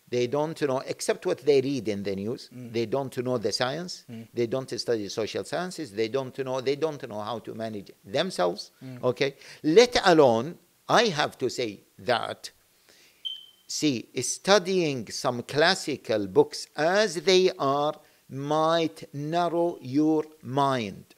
[0.07, 2.49] They don't know, except what they read in the news.
[2.53, 2.71] Mm.
[2.71, 4.05] They don't know the science.
[4.09, 4.27] Mm.
[4.33, 5.91] They don't study social sciences.
[5.91, 6.61] They don't know.
[6.61, 8.71] They don't know how to manage themselves.
[8.83, 9.03] Mm.
[9.03, 10.57] Okay, let alone.
[10.88, 12.51] I have to say that.
[13.67, 21.15] See, studying some classical books as they are might narrow your mind.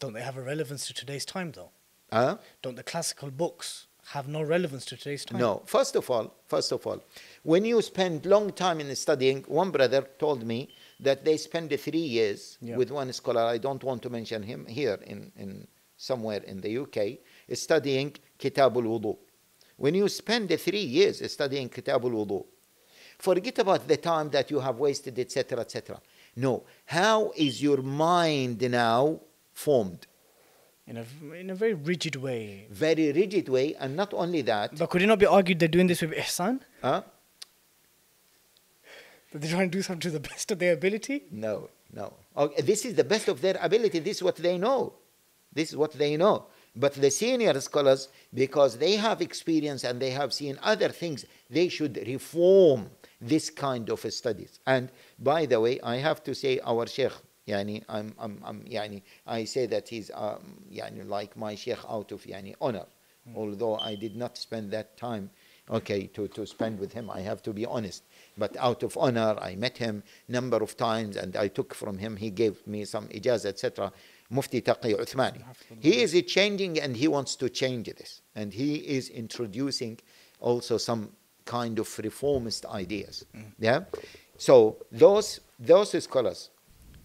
[0.00, 1.72] Don't they have a relevance to today's time though?
[2.10, 2.38] Huh?
[2.62, 5.38] Don't the classical books have no relevance to today's time?
[5.40, 5.62] No.
[5.66, 7.02] First of all, first of all,
[7.42, 10.68] when you spend long time in studying, one brother told me
[11.00, 12.76] that they spend three years Yeah.
[12.76, 13.42] with one scholar.
[13.42, 17.18] I don't want to mention him here in, in somewhere in the UK,
[17.56, 19.16] studying Kitab al-Wudu.
[19.76, 22.44] When you spend three years studying Kitab al-Wudu,
[23.18, 26.00] forget about the time that you have wasted, etc., etc.
[26.36, 26.64] No.
[26.86, 29.20] How is your mind now
[29.52, 30.06] formed?
[30.86, 32.66] In a, in a very rigid way.
[32.70, 34.76] Very rigid way, and not only that.
[34.76, 36.60] But could it not be argued they're doing this with ihsan?
[36.82, 37.02] Huh?
[39.32, 41.24] That they're trying to do something to the best of their ability?
[41.30, 42.12] No, no.
[42.36, 43.98] Okay, this is the best of their ability.
[44.00, 44.92] This is what they know.
[45.52, 46.46] This is what they know.
[46.76, 51.68] But the senior scholars, because they have experience and they have seen other things, they
[51.68, 54.58] should reform this kind of studies.
[54.66, 57.12] And by the way, I have to say, our sheikh,
[57.46, 62.12] yani, I'm, I'm, I'm, yani, I say that he's um, yani, like my sheikh out
[62.12, 62.86] of yani, honor.
[63.34, 65.30] Although I did not spend that time,
[65.70, 68.02] okay, to, to spend with him, I have to be honest.
[68.36, 72.16] But out of honor, I met him number of times and I took from him,
[72.16, 73.92] he gave me some ijaz, etc.
[74.30, 75.42] Mufti Taqi Uthmani.
[75.80, 78.20] He is changing and he wants to change this.
[78.34, 79.98] And he is introducing
[80.40, 81.10] also some
[81.44, 83.24] kind of reformist ideas.
[83.58, 83.84] Yeah?
[84.36, 86.50] So those, those scholars,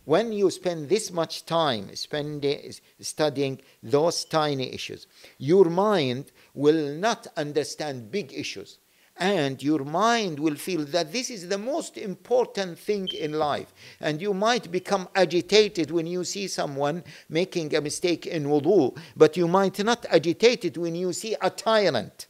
[0.09, 5.05] when you spend this much time spending, studying those tiny issues,
[5.37, 8.79] your mind will not understand big issues.
[9.17, 13.71] And your mind will feel that this is the most important thing in life.
[13.99, 19.37] And you might become agitated when you see someone making a mistake in wudu, but
[19.37, 22.25] you might not agitated when you see a tyrant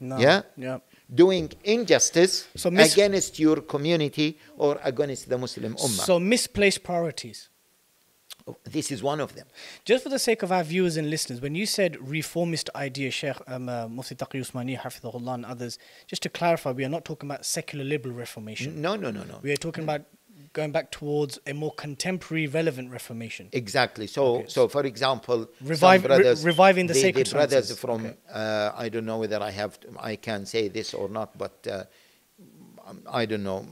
[0.00, 0.18] No.
[0.18, 0.42] Yeah?
[0.56, 0.78] Yeah.
[1.12, 6.04] Doing injustice So against your community or against the Muslim Ummah.
[6.04, 7.48] So misplaced priorities.
[8.64, 9.46] this is one of them.
[9.84, 13.36] Just for the sake of our viewers and listeners, when you said reformist idea, Sheikh
[13.46, 17.28] um, uh, Mufti Taqi Usmani, Hafidhullah, and others, just to clarify, we are not talking
[17.28, 18.80] about secular liberal reformation.
[18.80, 19.40] No, no, no, no.
[19.42, 20.02] We are talking about
[20.52, 23.48] going back towards a more contemporary, relevant Reformation.
[23.52, 24.06] Exactly.
[24.06, 24.48] So, okay.
[24.48, 27.78] so for example, Revive, brothers, re- reviving the, the sacred the brothers senses.
[27.78, 28.16] from okay.
[28.32, 31.66] uh, I don't know whether I have to, I can say this or not, but.
[31.70, 31.84] Uh,
[32.88, 33.66] um, I don't know.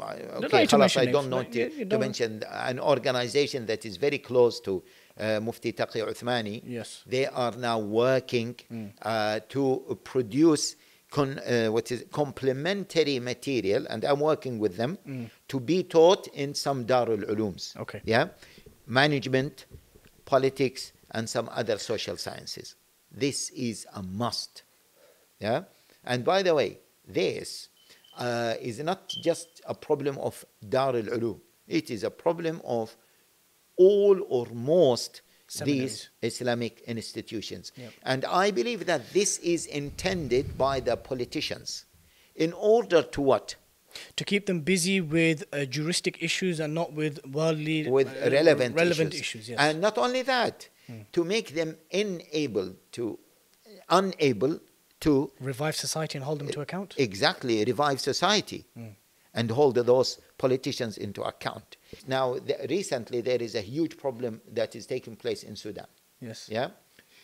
[0.45, 4.83] Okay, no, I don't know to, to mention an organization that is very close to
[5.19, 6.63] uh, Mufti Taqi Uthmani.
[6.67, 7.03] Yes.
[7.07, 8.93] They are now working mm.
[9.01, 10.77] Uh, to produce
[11.11, 14.99] con, uh, what is complementary material, and I'm working with them
[15.49, 17.77] to be taught in some Darul Ulooms.
[17.77, 18.01] Okay.
[18.05, 18.29] Yeah.
[18.87, 19.67] management,
[20.25, 22.77] politics, and some other social sciences.
[23.11, 24.63] This is a must.
[25.41, 25.65] Yeah.
[26.05, 27.69] And by the way, this
[28.19, 31.41] uh, is not just a problem of Dar al Ulum.
[31.67, 32.97] It is a problem of
[33.77, 35.23] all or most
[35.65, 37.73] these Islamic institutions.
[37.77, 37.93] Yep.
[38.03, 41.85] And I believe that this is intended by the politicians
[42.35, 43.55] in order to what?
[44.17, 48.75] To keep them busy with uh, juristic issues and not with worldly With uh, relevant,
[48.77, 49.21] relevant issues.
[49.23, 49.49] issues.
[49.51, 49.59] yes.
[49.59, 50.69] And not only that,
[51.13, 53.19] to make them unable to,
[53.89, 54.61] unable
[55.01, 56.95] to revive society and hold them to account.
[56.99, 58.67] exactly revive society
[59.35, 61.77] and hold those politicians into account.
[62.07, 65.87] Now, the, recently there is a huge problem that is taking place in Sudan.
[66.21, 66.49] yes.
[66.51, 66.69] Yeah.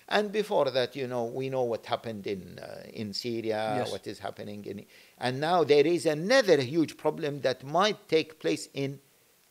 [0.09, 3.92] And before that, you know, we know what happened in uh, in Syria, Yes.
[3.92, 4.85] what is happening in,
[5.18, 8.98] and now there is another huge problem that might take place in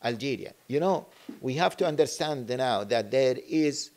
[0.04, 0.54] Algeria.
[0.68, 1.08] You know,
[1.40, 3.92] we have to understand now that there is.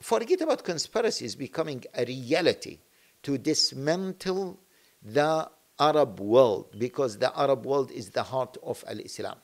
[0.00, 2.78] Forget about conspiracies becoming a reality
[3.24, 4.58] to dismantle
[5.02, 9.36] the Arab world because the Arab world is the heart of Al Islam.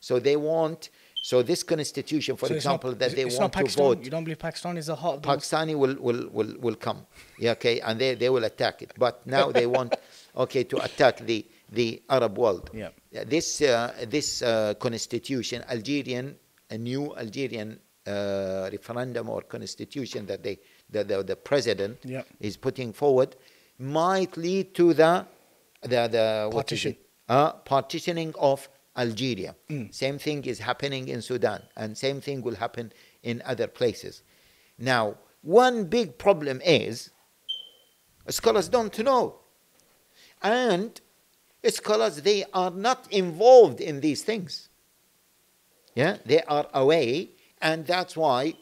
[0.00, 0.90] So they want.
[1.24, 4.04] So this constitution, for So it's not- example, that they it's want not to vote.
[4.04, 7.06] You don't believe Pakistan is the heart of the Pakistani will, will, will, will come,
[7.38, 8.92] yeah, okay, and they, they will attack it.
[8.98, 9.94] But now they want,
[10.36, 12.70] okay, to attack the, the Arab world.
[12.74, 12.88] Yeah.
[13.24, 16.34] This, uh, this uh, constitution, Algerian,
[16.70, 20.58] a new Algerian uh, referendum or constitution that they,
[20.90, 22.22] the, the, the president Yeah.
[22.40, 23.36] is putting forward,
[23.78, 25.24] might lead to the,
[25.82, 26.92] the, the Partition.
[26.92, 27.06] it?
[27.28, 29.56] Uh, partitioning of Algeria.
[29.70, 29.94] Mm.
[29.94, 32.92] Same thing is happening in Sudan, and same thing will happen
[33.22, 34.22] in other places.
[34.78, 37.10] Now, one big problem is
[38.28, 39.40] scholars don't know,
[40.42, 41.00] and
[41.68, 44.68] scholars they are not involved in these things.
[45.94, 48.54] Yeah, they are away, and that's why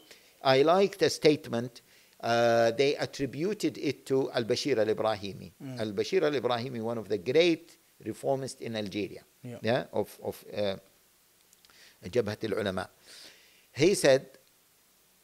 [0.43, 1.81] I like the statement.
[2.21, 5.51] Uh, they attributed it to Al Bashir al Ibrahimi.
[5.79, 9.85] Al Bashir al Ibrahimi, one of the great reformists in Algeria, Yeah.
[9.91, 10.75] of of uh,
[12.05, 12.89] Jabhat al Ulama.
[13.73, 14.27] He said,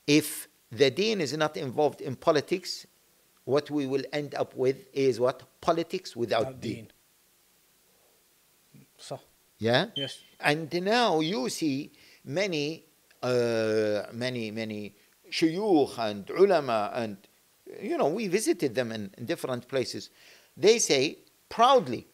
[0.07, 2.87] if the deen is not involved in politics,
[3.45, 6.87] what we will end up with is what politics without, Without deen.
[8.73, 8.85] deen.
[8.97, 9.19] So,
[9.59, 9.87] Yeah.
[9.95, 10.19] yes.
[10.39, 11.91] And now you see
[12.25, 12.83] many,
[13.21, 14.93] uh, many, many
[15.31, 17.17] shuyukh and ulama, and
[17.81, 20.09] you know, we visited them in, in different places.
[20.55, 21.17] They say
[21.49, 22.07] proudly,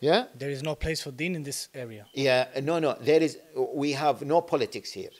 [0.00, 2.06] yeah, There is no place for deen in this area.
[2.12, 3.38] yeah, no, no, there is,
[3.74, 5.10] we have no politics here.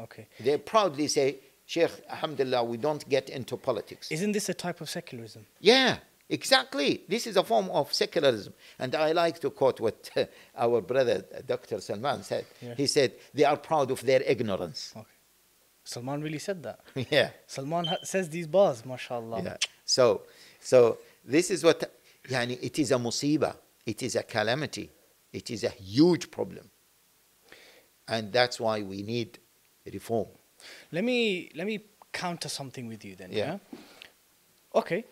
[0.00, 0.26] Okay.
[0.40, 4.10] They proudly say, Sheikh, alhamdulillah, we don't get into politics.
[4.10, 5.44] Isn't this a type of secularism?
[5.60, 5.98] Yeah,
[6.30, 7.02] exactly.
[7.08, 8.54] This is a form of secularism.
[8.78, 10.24] And I like to quote what uh,
[10.56, 11.80] our brother, Dr.
[11.80, 12.46] Salman, said.
[12.60, 12.74] Yeah.
[12.74, 14.92] He said, they are proud of their ignorance.
[14.96, 15.06] Okay.
[15.84, 16.80] Salman really said that.
[17.10, 17.30] yeah.
[17.46, 19.42] Salman ha- says these bars, mashallah.
[19.42, 19.56] yeah.
[19.84, 20.22] So,
[20.60, 21.92] so this is what,
[22.28, 23.56] yani, it is a musiba.
[23.84, 24.90] It is a calamity.
[25.32, 26.70] It is a huge problem.
[28.06, 29.38] And that's why we need
[29.92, 30.28] reform.
[30.92, 31.80] Let me let me
[32.12, 33.30] counter something with you then.
[33.32, 33.58] Yeah.
[33.72, 33.78] Yeah.
[34.74, 35.04] Okay.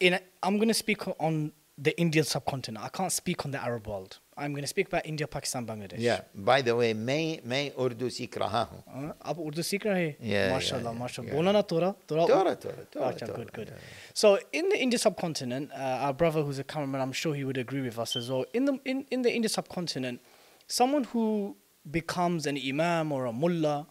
[0.00, 2.83] In a, I'm going to speak on the Indian subcontinent.
[2.85, 4.19] I can't speak on the Arab world.
[4.37, 5.99] I'm going to speak about India, Pakistan, Bangladesh.
[5.99, 6.21] Yeah.
[6.35, 8.83] By the way, मैं मैं उर्दू सीख रहा हूँ.
[8.89, 11.35] हाँ, आप उर्दू सीख रहे हैं Yeah, माशाल्लाह yeah, yeah, माशाल्लाह yeah.
[11.35, 13.77] बोला ना तोरा तोरा Tora, Tora, Tora, Acha, Tora, good good yeah.
[14.13, 17.57] so in the Indian subcontinent uh, our brother who's a cameraman I'm sure he would
[17.57, 20.21] agree with us as well in the in, in the Indian subcontinent
[20.67, 21.55] someone who
[21.89, 23.87] becomes an imam or a mullah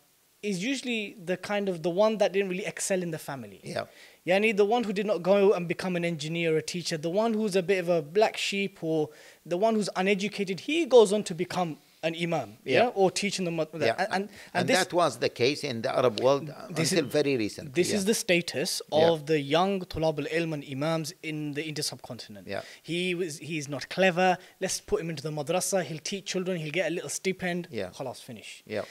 [0.50, 3.86] is usually the kind of the one that didn't really excel in the family Yeah.
[4.30, 7.14] Yani the one who did not go and become an engineer or a teacher, the
[7.24, 9.10] one who's a bit of a black sheep or
[9.46, 11.78] the one who's uneducated, he goes on to become
[12.08, 12.88] an imam, yeah, Yeah.
[13.02, 13.58] or teaching them.
[13.58, 13.66] Yeah.
[13.74, 16.48] And, and, and and this, that was the case in the Arab world
[16.80, 17.72] This until is- very recently.
[17.80, 17.98] this yeah.
[17.98, 19.10] is the status Yeah.
[19.12, 22.46] of the young tulab al-ilm and imams in the Indian subcontinent.
[22.48, 22.62] Yeah.
[22.92, 24.30] He was he's not clever.
[24.64, 25.78] Let's put him into the madrasa.
[25.90, 26.54] He'll teach children.
[26.62, 27.62] He'll get a little stipend.
[27.72, 27.90] Yeah.
[27.98, 28.50] Khalas, finish.
[28.76, 28.86] yeah.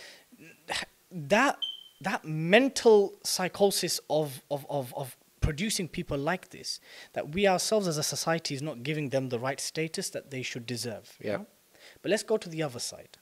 [1.15, 1.57] That
[2.01, 6.81] that mental psychosis of, of, of, of producing people like this,
[7.15, 10.43] that we ourselves as a society is not giving them the right status that they
[10.43, 11.17] should deserve.
[11.21, 11.37] you Yeah.
[11.39, 11.47] know?
[12.03, 13.17] But let's go to the other side.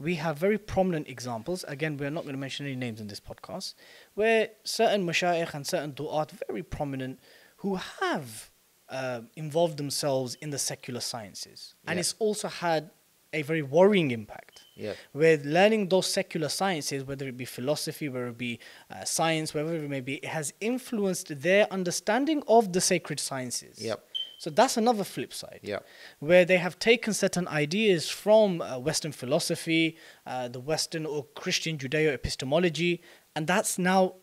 [0.00, 1.64] We have very prominent examples.
[1.68, 3.74] Again, we're not going to mention any names in this podcast,
[4.14, 7.20] where certain mashayikh and certain du'at, very prominent,
[7.58, 8.50] who have
[8.88, 11.74] uh, involved themselves in the secular sciences.
[11.86, 12.90] And it's also had
[13.32, 14.62] a very worrying impact.
[14.78, 14.92] Yeah.
[15.12, 18.60] Where learning those secular sciences, whether it be philosophy, whether it be
[18.90, 23.82] uh, science, whatever it may be, it has influenced their understanding of the sacred sciences.
[23.82, 24.04] Yep.
[24.38, 25.60] So that's another flip side.
[25.62, 25.80] Yeah.
[26.20, 31.76] Where they have taken certain ideas from uh, Western philosophy, uh, the Western or Christian
[31.76, 33.02] Judeo epistemology,
[33.34, 34.14] and that's now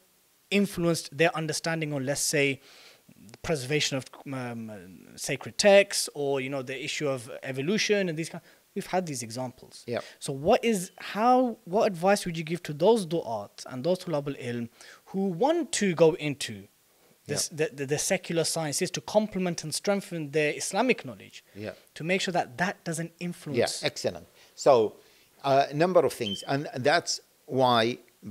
[0.51, 2.61] influenced their understanding on, let's say,
[3.45, 4.03] preservation of
[4.33, 4.75] um, uh,
[5.29, 7.19] sacred texts or you know the issue of
[7.51, 8.43] evolution and these kind
[8.75, 10.01] we've had these examples Yeah.
[10.25, 11.35] so what is how
[11.73, 14.65] what advice would you give to those du'at and those tulab al-ilm
[15.11, 16.55] who want to go into
[17.27, 21.71] this the, the, the secular sciences to complement and strengthen their islamic knowledge Yeah.
[21.97, 24.27] to make sure that that doesn't influence Yeah, excellent.
[24.65, 24.71] So,
[25.43, 27.13] a number of things, and that's
[27.61, 27.81] why,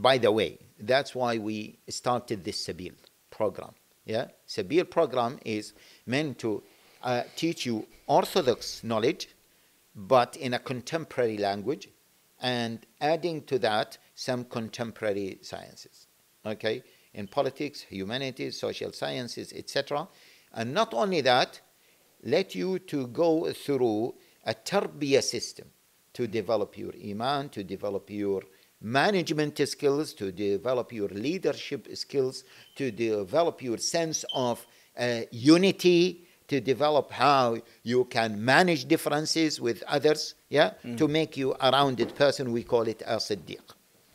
[0.08, 0.50] by the way,
[0.92, 1.56] that's why we
[1.88, 2.94] started this Sabil
[3.38, 3.72] program.
[4.04, 5.72] Yeah, Sabil program is
[6.06, 6.62] meant to
[7.02, 9.28] uh, teach you orthodox knowledge,
[9.94, 11.88] but in a contemporary language,
[12.40, 16.06] and adding to that some contemporary sciences.
[16.44, 16.82] Okay,
[17.14, 20.08] in politics, humanities, social sciences, etc.
[20.52, 21.60] And not only that,
[22.22, 24.14] let you to go through
[24.44, 25.68] a tarbiyah system
[26.12, 28.42] to develop your iman, to develop your
[28.84, 32.44] management skills, to develop your leadership skills,
[32.76, 34.64] to develop your sense of
[34.98, 41.54] uh, unity, to develop how you can manage differences with others, yeah, to make you
[41.58, 42.52] a rounded person.
[42.52, 43.62] We call it a siddiq.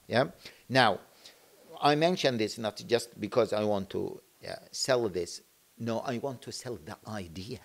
[0.08, 0.26] Yeah.
[0.70, 1.00] Now,
[1.82, 5.42] I mention this not just because I want to uh, sell this.
[5.80, 7.60] No, I want to sell the idea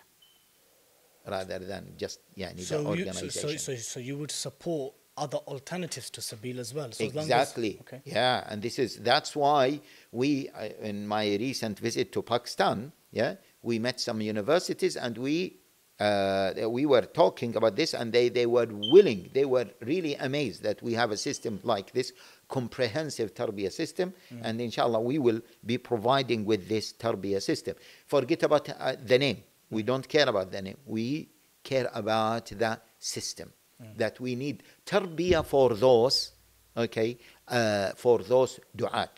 [1.26, 3.30] rather than just yeah, the so you, so, organization.
[3.30, 7.24] so, so, so you would support other alternatives to Sabil as well so as long
[7.24, 7.78] as- exactly.
[7.80, 9.80] okay Yeah, and this is that's why
[10.12, 15.58] we uh, in my recent visit to Pakistan, yeah, we met some universities and we
[16.00, 20.62] uh, we were talking about this and they, they were willing, they were really amazed
[20.64, 22.12] that we have a system like this,
[22.48, 27.76] comprehensive tarbiyah system, and inshallah we will be providing with this tarbiyah system.
[28.06, 29.38] Forget about uh, the name.
[29.70, 30.78] We don't care about the name.
[30.84, 31.28] We
[31.62, 33.52] care about the system.
[33.96, 36.32] That we need tarbiyah for those,
[36.76, 39.08] okay, uh, for those du'at.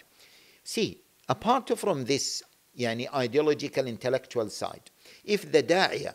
[0.65, 2.43] See, apart from this
[2.77, 4.91] yani, ideological intellectual side,
[5.25, 6.15] if the da'iyah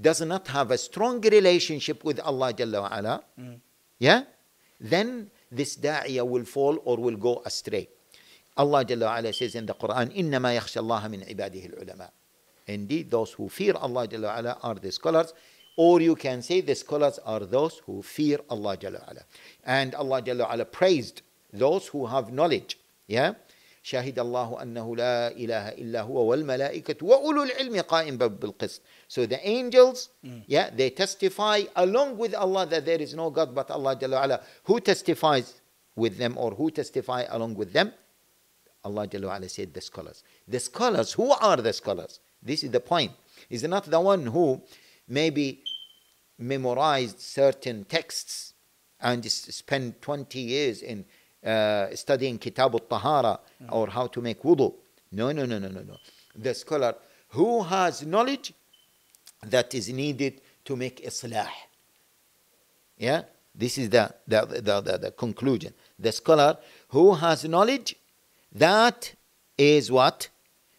[0.00, 3.24] does not have a strong relationship with Allah Jalla wa ala,
[3.98, 4.22] yeah,
[4.80, 7.88] then this da'iyah will fall or will go astray.
[8.56, 12.10] Allah Jalla wa ala says in the Quran, إِنَّمَا يَخْشَى اللَّهَ مِنْ عِبَادِهِ الْعُلَمَاء
[12.68, 15.34] Indeed, those who fear Allah Jalla wa ala are the scholars,
[15.77, 19.21] or you can say the scholars are those who fear Allah Jalla wa ala.
[19.65, 22.79] And Allah Jalla wa ala praised those who have knowledge.
[23.07, 23.33] Yeah?
[23.85, 28.81] شهد الله أنه لا إله إلا هو والملائكة وأولو العلم قائم بالقسط.
[29.07, 30.09] So the angels,
[30.47, 34.25] yeah, they testify along with Allah that there is no God but Allah Jalla wa
[34.25, 34.41] ala.
[34.63, 35.61] Who testifies
[35.95, 37.93] with them or who testify along with them?
[38.83, 40.23] Allah Jalla wa ala said the scholars.
[40.47, 42.19] The scholars, who are the scholars?
[42.41, 43.11] This is the point.
[43.51, 44.63] Is not the one who
[45.10, 45.62] maybe
[46.38, 48.54] memorized certain texts
[49.00, 51.04] and spent 20 years in
[51.44, 54.72] uh, studying Kitab al-Tahara or how to make wudu.
[55.12, 55.96] No, no, no, no, no, no.
[56.36, 56.94] The scholar
[57.28, 58.52] who has knowledge
[59.42, 61.48] that is needed to make islah.
[62.98, 63.22] Yeah,
[63.54, 65.72] this is the, the, the, the, the conclusion.
[65.98, 67.96] The scholar who has knowledge
[68.52, 69.14] that
[69.56, 70.28] is what?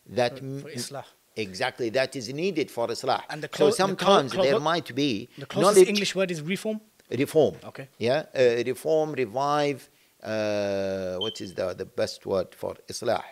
[0.07, 1.05] That For- for Islah.
[1.41, 3.21] Exactly, that is needed for Islah.
[3.29, 5.29] And the so sometimes the there might be.
[5.37, 5.89] The closest knowledge.
[5.89, 6.79] English word is reform?
[7.09, 7.55] Reform.
[7.63, 7.87] Okay.
[7.97, 9.89] Yeah, uh, reform, revive.
[10.23, 13.23] Uh, what is the, the best word for Islah?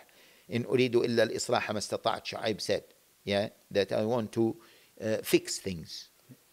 [0.48, 2.84] In uridu illa al-islah mastata'at, Shu'aib said.
[3.24, 4.56] Yeah, that I want to
[5.00, 6.08] uh, fix things.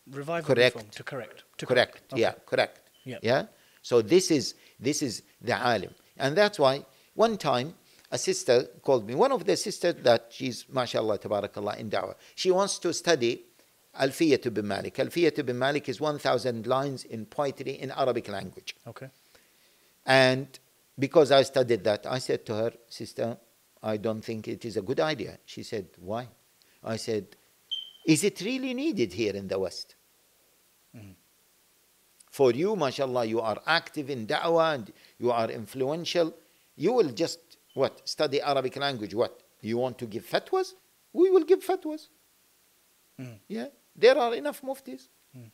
[0.09, 0.75] Revive correct.
[0.75, 1.43] Reform, to correct.
[1.57, 2.13] To correct, correct.
[2.13, 2.21] Okay.
[2.21, 2.81] yeah, correct.
[3.03, 3.17] Yeah.
[3.21, 3.43] yeah.
[3.81, 5.93] So this is this is the alim.
[6.17, 7.73] And that's why one time
[8.11, 9.15] a sister called me.
[9.15, 12.15] One of the sisters that she's mashallah tabarakallah in da'wah.
[12.35, 13.43] She wants to study
[13.99, 14.95] Alfiyat bin Malik.
[14.95, 18.75] Alfiyat bin Malik is 1,000 lines in poetry in Arabic language.
[18.87, 19.09] okay
[20.05, 20.47] And
[20.97, 23.37] because I studied that, I said to her, Sister,
[23.83, 25.37] I don't think it is a good idea.
[25.45, 26.27] She said, Why?
[26.83, 27.35] I said,
[28.05, 29.95] Is it really needed here in the West?
[30.95, 31.11] Mm-hmm.
[32.31, 36.33] For you, mashallah, you are active in da'wah and you are influential.
[36.75, 37.39] You will just,
[37.77, 39.13] what, study Arabic language.
[39.13, 39.39] What?
[39.61, 40.73] You want to give fatwas?
[41.13, 42.07] We will give fatwas.
[43.17, 43.33] Hmm.
[43.47, 45.07] Yeah, there are enough muftis.
[45.31, 45.49] Hmm.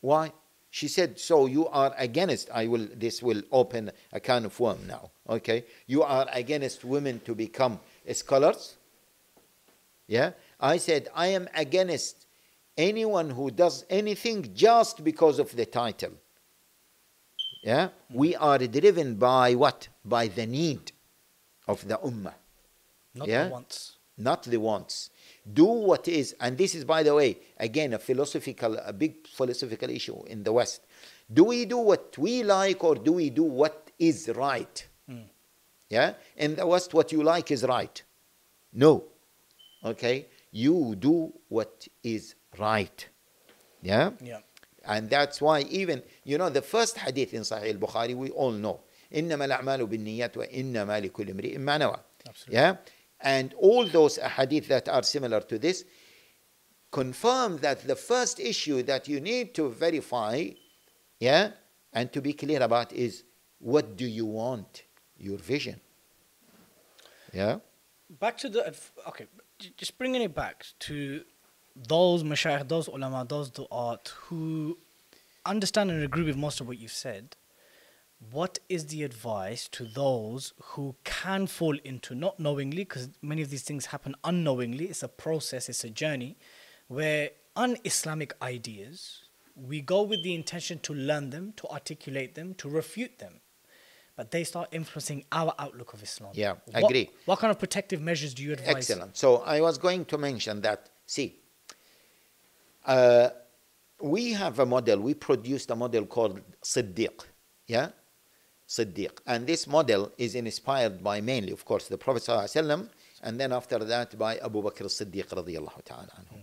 [0.00, 0.32] Why?
[0.70, 4.86] She said, so you are against, I will, this will open a can of worm
[4.86, 5.64] now, okay?
[5.88, 7.80] You are against women to become
[8.12, 8.76] scholars?
[10.06, 10.30] Yeah?
[10.60, 12.24] I said, I am against
[12.78, 16.12] anyone who does anything just because of the title.
[17.64, 17.88] Yeah?
[18.08, 19.88] We are driven by what?
[20.04, 20.92] By the need
[21.70, 22.34] of the ummah
[23.14, 23.44] not Yeah?
[23.44, 25.10] the once not the wants.
[25.52, 29.88] do what is, and this is, by the way, again, a philosophical, a big philosophical
[29.90, 30.82] issue in the West.
[31.32, 34.86] Do we do what we like or do we do what is right?
[35.08, 35.22] Hmm.
[35.88, 36.14] Yeah?
[36.36, 38.02] In the West, what you like is right.
[38.72, 39.04] No.
[39.84, 40.26] Okay?
[40.52, 43.08] You do what is right.
[43.82, 44.10] Yeah?
[44.22, 44.40] Yeah.
[44.84, 48.80] And that's why even, you know, the first hadith in Sahih al-Bukhari, we all know.
[49.12, 49.86] Innama al-a'malu
[50.36, 51.98] wa innama likulli imri'in.
[52.48, 52.76] Yeah?
[53.20, 55.84] And all those hadith that are similar to this
[56.90, 60.48] confirm that the first issue that you need to verify,
[61.18, 61.50] yeah,
[61.92, 63.24] and to be clear about is
[63.58, 64.84] what do you want?
[65.18, 65.80] Your vision.
[67.32, 67.58] Yeah?
[68.08, 68.74] Back to the,
[69.08, 69.26] okay,
[69.76, 71.22] just bringing it back to
[71.76, 74.78] those mashayikh, those ulama, those du'at who
[75.46, 77.36] understand and agree with most of what you've said,
[78.30, 83.48] what is the advice to those who can fall into not knowingly, because many of
[83.50, 84.84] these things happen unknowingly.
[84.86, 86.36] It's a process, it's a journey,
[86.88, 89.24] where un-Islamic ideas
[89.56, 93.40] we go with the intention to learn them, to articulate them, to refute them,
[94.16, 96.30] but they start influencing our outlook of Islam.
[96.34, 97.10] Yeah, What- agree.
[97.26, 98.90] What kind of protective measures do you advise?
[98.90, 99.16] Excellent.
[99.16, 101.40] So I was going to mention that, see,
[102.86, 103.30] uh,
[104.00, 107.24] we have a model, we produced a model called Siddiq.
[107.66, 107.90] Yeah?
[108.69, 109.19] Siddiq.
[109.27, 112.89] And this model is inspired by mainly, of course, the Prophet ﷺ,
[113.23, 116.41] and then after that by Abu Bakr as-Siddiq radiallahu ta'ala anhu.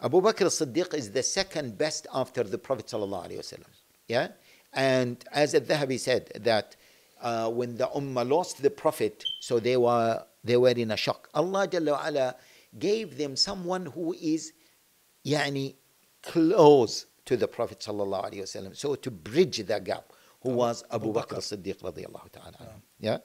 [0.00, 3.68] Abu Bakr as-Siddiq is the second best after the Prophet sallallahu alaihi wasallam.
[4.08, 4.28] Yeah?
[4.72, 6.76] And as al-Dhahabi said that
[7.20, 11.28] uh, when the Ummah lost the Prophet, so they were they were in a shock.
[11.34, 12.36] Allah Jalla wa ala
[12.78, 14.52] gave them someone who is
[15.26, 15.74] يعني
[16.22, 18.76] close to the Prophet sallallahu alaihi wasallam.
[18.76, 20.12] So to bridge the gap,
[20.45, 22.57] who was Abu, Bakr Siddiq radiallahu ta'ala.
[22.99, 23.17] Yeah.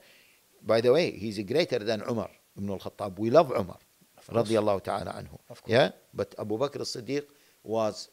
[0.62, 3.18] By the way, he's greater than Umar ibn al-Khattab.
[3.18, 3.78] We love Umar
[4.32, 5.38] radiallahu ta'ala anhu.
[5.66, 5.90] Yeah.
[6.14, 7.24] But Abu Bakr Siddiq
[7.62, 8.08] was,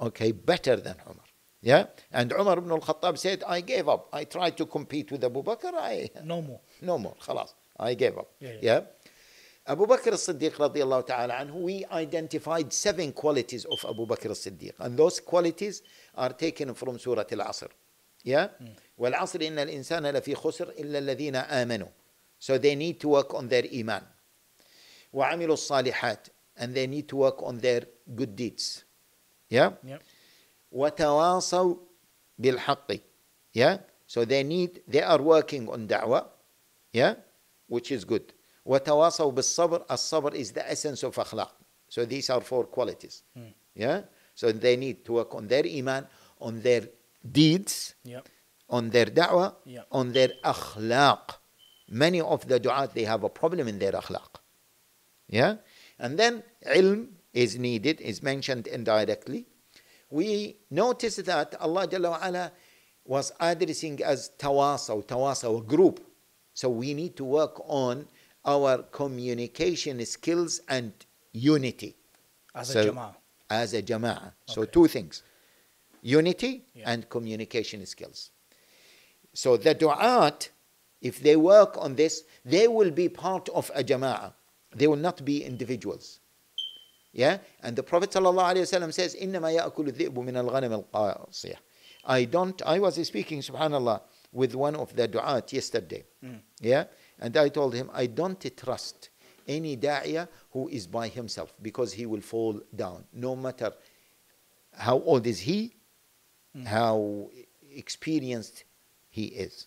[0.00, 1.26] okay, better than Umar.
[1.60, 1.86] Yeah.
[2.12, 4.08] And Umar ibn al-Khattab said, I gave up.
[4.12, 5.74] I tried to compete with Abu Bakr.
[5.74, 6.60] I, no more.
[6.80, 7.16] No more.
[7.20, 8.28] خلاص, I gave up.
[8.40, 8.48] Yeah.
[8.48, 8.58] yeah.
[8.62, 8.80] yeah?
[9.68, 14.96] Abu Bakr Siddiq radiallahu ta'ala anhu, we identified seven qualities of Abu Bakr Siddiq And
[14.96, 15.82] those qualities
[16.14, 17.68] are taken from Surah Al-Asr.
[18.26, 18.48] Yeah?
[18.98, 21.88] وَالْعَصْرِ إِنَّ الْإِنسَانَ لَفِي خُسْرٍ إِلَّا الَّذِينَ آمَنوا.
[22.38, 24.02] So they need to work on their iman.
[25.14, 27.82] وَعَمِلُوا الصَّالِحَاتِ And they need to work on their
[28.14, 28.84] good deeds.
[29.48, 29.70] Yeah?
[29.86, 30.02] Yep.
[30.72, 31.74] وتواصوا
[32.38, 32.92] بالحق
[33.54, 36.26] yeah so they need they are working on da'wah
[36.92, 37.14] yeah
[37.68, 38.32] which is good
[38.66, 41.50] وتواصوا بالصبر الصبر is the essence of akhlaq
[41.88, 43.22] so these are four qualities
[43.74, 44.02] yeah
[44.34, 46.06] so they need to work on their iman
[46.40, 46.82] on their
[47.32, 48.28] deeds Yep.
[48.68, 49.82] on their da'wah Yeah.
[49.92, 51.34] on their akhlaq
[51.88, 54.40] many of the du'at they have a problem in their akhlaq
[55.28, 55.56] yeah
[55.98, 56.42] and then
[56.74, 59.46] ilm is needed is mentioned indirectly
[60.10, 62.52] we notice that Allah Jalla wa ala
[63.04, 66.00] was addressing as tawasaw, tawasaw, a group.
[66.54, 68.06] So we need to work on
[68.44, 70.92] our communication skills and
[71.32, 71.96] unity
[72.54, 73.14] As So- a jama'ah.
[73.50, 74.32] as a jama'ah.
[74.46, 75.22] So two things,
[76.05, 76.91] unity Yeah.
[76.91, 78.31] and communication skills.
[79.33, 80.49] So the du'at,
[81.01, 84.33] if they work on this, they will be part of a jama'ah.
[84.75, 86.19] They will not be individuals.
[87.13, 87.39] Yeah?
[87.61, 91.55] And the Prophet ﷺ says, إِنَّمَا يَأْكُلُ الذِّئْبُ مِنَ الْغَنَمِ الْقَاصِيَةِ
[92.05, 94.01] I don't, I was speaking, subhanAllah,
[94.31, 96.03] with one of the du'at yesterday.
[96.59, 96.85] Yeah?
[97.19, 99.09] And I told him, I don't trust
[99.47, 103.03] any da'iyah who is by himself because he will fall down.
[103.13, 103.73] No matter
[104.73, 105.74] how old is he,
[106.56, 106.66] Mm-hmm.
[106.68, 107.30] how
[107.70, 108.64] experienced
[109.10, 109.66] he is.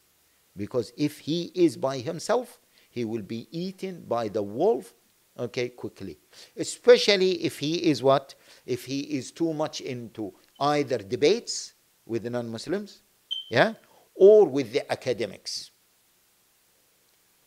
[0.57, 2.59] Because if he is by himself,
[2.89, 4.95] he will be eaten by the wolf,
[5.37, 6.17] okay, quickly.
[6.57, 8.33] Especially if he is what?
[8.65, 11.75] If he is too much into either debates
[12.07, 13.03] with the non Muslims,
[13.51, 13.73] yeah,
[14.15, 15.69] or with the academics.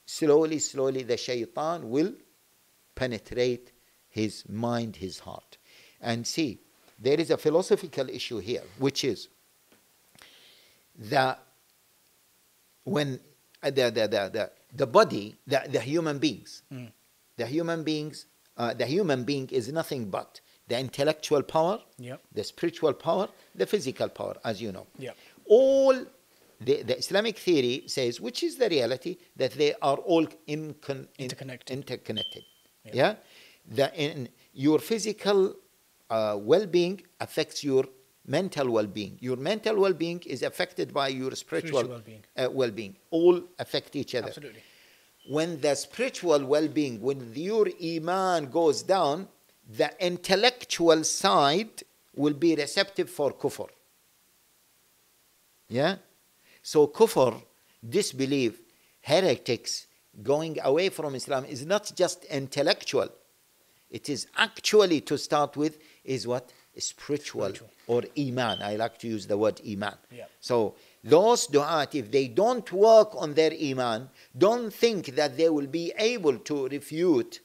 [0.06, 2.12] Slowly, slowly, the shaitan will
[2.94, 3.72] penetrate
[4.08, 5.58] his mind, his heart.
[6.00, 6.60] And see,
[7.06, 9.28] there is a philosophical issue here, which is
[11.14, 11.38] that
[12.84, 13.18] when
[13.62, 16.62] uh, the, the, the, the, the body, the, the human beings,
[17.36, 18.26] the human beings,
[18.56, 22.20] uh, the human being is nothing but the intellectual power, Yep.
[22.32, 24.86] the spiritual power, the physical power, as you know.
[24.98, 25.16] Yep.
[25.46, 25.94] All
[26.60, 31.08] the, the Islamic theory says, which is the reality, that they are all in, in,
[31.18, 31.70] Interconnected.
[31.76, 32.44] interconnected.
[32.84, 32.92] Yeah.
[32.94, 33.14] Yeah,
[33.76, 35.54] the in your physical
[36.16, 36.96] uh, well-being
[37.26, 37.84] affects your
[38.36, 39.14] mental well-being.
[39.28, 42.22] Your mental well-being is affected by your spiritual, well-being.
[42.36, 42.94] uh, well-being.
[43.18, 44.32] All affect each other.
[44.34, 44.62] Absolutely.
[45.36, 49.28] when the spiritual well-being, when your iman goes down,
[49.80, 51.74] the intellectual side
[52.22, 53.68] will be receptive for kufr.
[55.68, 55.96] Yeah?
[56.62, 57.40] So kufr,
[57.98, 58.60] disbelief,
[59.00, 59.86] heretics,
[60.22, 63.08] going away from Islam is not just intellectual.
[63.90, 66.52] It is actually to start with is what?
[66.78, 67.68] Spiritual, Spiritual.
[67.86, 68.62] or iman.
[68.62, 69.94] I like to use the word iman.
[70.10, 70.24] Yeah.
[70.40, 70.74] So
[71.04, 75.92] those du'at, if they don't work on their iman, don't think that they will be
[75.98, 77.40] able to refute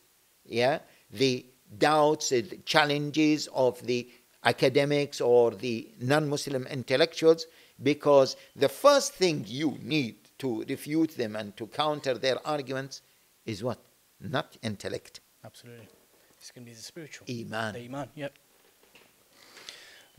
[0.45, 0.79] yeah,
[1.11, 1.45] the
[1.77, 4.07] doubts, the challenges of the
[4.43, 7.47] academics or the non-Muslim intellectuals,
[7.83, 13.01] because the first thing you need to refute them and to counter their arguments
[13.45, 13.79] is what?
[14.21, 15.19] Not intellect.
[15.43, 15.87] Absolutely.
[16.37, 17.27] It's going to be the spiritual.
[17.29, 17.73] Iman.
[17.73, 18.33] The Iman, yep.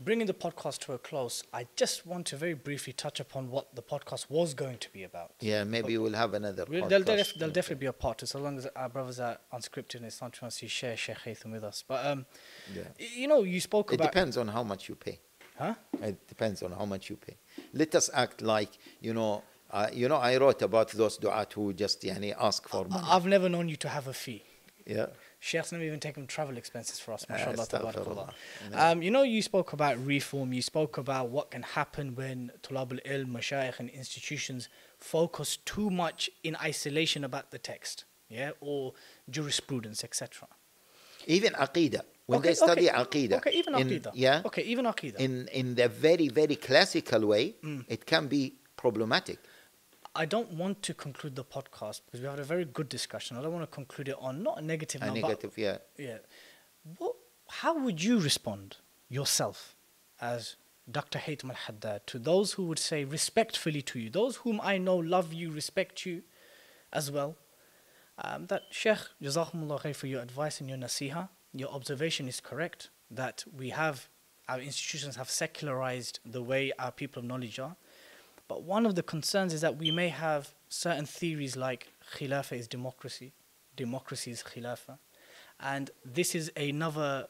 [0.01, 3.75] Bringing the podcast to a close, I just want to very briefly touch upon what
[3.75, 5.33] the podcast was going to be about.
[5.41, 7.33] Yeah, maybe we'll have another We'll- There'll, podcast.
[7.37, 10.31] there'll definitely be a part, so long as our brothers are unscripted and it's not
[10.31, 11.83] trying to share Sheikh Haytham with us.
[11.85, 12.25] But, um,
[12.73, 12.83] Yeah.
[12.97, 14.11] you know, you spoke It about.
[14.13, 15.19] depends on how much you pay.
[15.57, 15.75] Huh?
[16.01, 17.35] It depends on how much you pay.
[17.73, 18.71] Let us act like,
[19.01, 22.85] you know, uh, you know, I wrote about those du'at who just yani, ask for
[22.85, 23.05] money.
[23.05, 24.43] I've never known you to have a fee.
[24.85, 25.07] yeah.
[25.41, 27.25] Sheikh's never even taken travel expenses for us.
[27.25, 28.33] MashaAllah, astaghfirullah.
[28.73, 28.91] tabarakallah.
[28.91, 32.91] Um, you know, you spoke about reform, you spoke about what can happen when Tulab
[32.91, 34.67] al ilm, Mashayikh, and institutions
[34.97, 38.93] focus too much in isolation about the text, yeah, or
[39.29, 40.47] jurisprudence, etc.
[41.25, 42.01] Even aqidah.
[42.25, 43.37] When Okay, they study okay, aqidah.
[43.37, 44.11] Okay, even in, Aqidah.
[44.13, 44.41] Yeah.
[44.45, 45.15] Okay, even Aqidah.
[45.19, 47.85] In, in the very, very classical way, Mm.
[47.87, 49.39] it can be problematic.
[50.15, 53.37] I don't want to conclude the podcast because we had a very good discussion.
[53.37, 55.77] I don't want to conclude it on not a negative A negative, yeah.
[55.97, 56.17] Yeah.
[56.97, 57.15] What,
[57.47, 59.75] how would you respond yourself
[60.19, 60.55] as
[60.89, 61.19] Dr.
[61.19, 64.97] Haytham al Haddad to those who would say respectfully to you, those whom I know
[64.97, 66.23] love you, respect you
[66.91, 67.37] as well?
[68.17, 71.29] Um, that Sheikh, Jazakumullah khair for your advice and your nasiha.
[71.53, 74.09] Your observation is correct that we have,
[74.47, 77.75] our institutions have secularized the way our people of knowledge are.
[78.49, 82.67] But one of the concerns is that we may have certain theories like Khilafah is
[82.67, 83.31] democracy,
[83.77, 84.97] democracy is Khilafah.
[85.61, 87.27] And this is another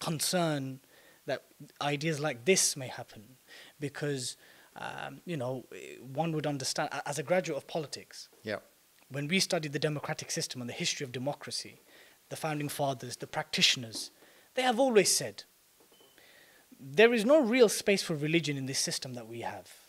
[0.00, 0.80] concern
[1.26, 1.44] that
[1.80, 3.38] ideas like this may happen
[3.80, 4.36] because,
[4.76, 5.64] um, you know,
[6.12, 8.58] one would understand, as a graduate of politics, Yeah.
[9.10, 11.80] when we studied the democratic system and the history of democracy,
[12.28, 14.10] the founding fathers, the practitioners,
[14.54, 15.44] they have always said
[16.78, 19.87] there is no real space for religion in this system that we have.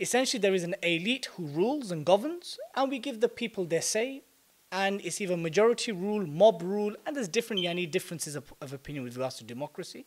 [0.00, 3.82] Essentially, there is an elite who rules and governs, and we give the people their
[3.82, 4.22] say,
[4.70, 9.02] and it's either majority rule, mob rule, and there's different yani differences of, of opinion
[9.02, 10.06] with regards to democracy.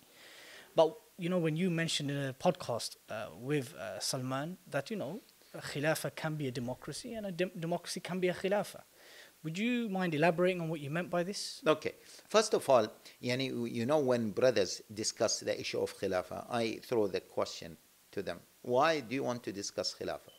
[0.75, 4.95] But you know, when you mentioned in a podcast uh, with uh, Salman that you
[4.95, 5.19] know,
[5.53, 8.83] a khilafah can be a democracy and a dem- democracy can be a khilafah.
[9.43, 11.61] Would you mind elaborating on what you meant by this?
[11.65, 11.95] Okay.
[12.29, 12.87] First of all,
[13.21, 17.75] yani, you know, when brothers discuss the issue of Khilafah, I throw the question
[18.11, 20.29] to them Why do you want to discuss Khilafah?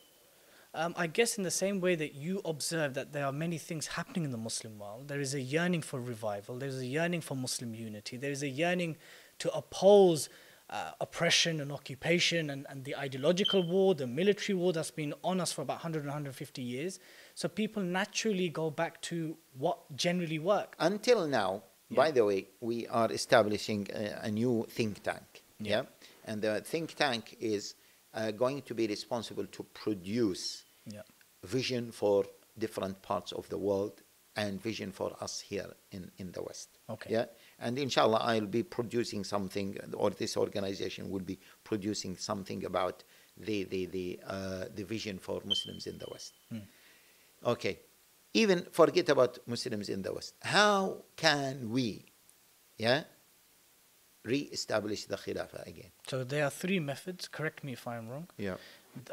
[0.75, 3.85] Um, I guess in the same way that you observe that there are many things
[3.87, 7.21] happening in the Muslim world, there is a yearning for revival, there is a yearning
[7.21, 8.97] for Muslim unity, there is a yearning
[9.37, 10.29] to oppose
[10.71, 15.39] uh, oppression and occupation and, and the ideological war, the military war that's been on
[15.39, 16.99] us for about 100 and 150 years.
[17.35, 20.75] So people naturally go back to what generally works.
[20.79, 21.97] Until now, Yeah.
[21.97, 25.43] by the way, we are establishing a, a new think tank.
[25.59, 25.69] Yeah.
[25.69, 25.83] Yeah.
[26.25, 27.75] And the think tank is
[28.13, 31.03] uh, going to be responsible to produce Yeah.
[31.43, 32.25] vision for
[32.57, 34.03] different parts of the world
[34.35, 36.69] and vision for us here in, in the West.
[36.89, 37.11] Okay.
[37.11, 37.25] Yeah.
[37.59, 43.03] And inshallah, I'll be producing something, or this organization will be producing something about
[43.37, 46.33] the, the, the, uh, the vision for Muslims in the West.
[46.49, 46.65] Hmm.
[47.45, 47.79] Okay.
[48.33, 50.33] Even forget about Muslims in the West.
[50.41, 52.05] How can we,
[52.77, 53.03] yeah,
[54.23, 55.91] re-establish the Khilafah again?
[56.07, 58.27] So there are three methods, correct me if I'm wrong.
[58.37, 58.55] Yeah.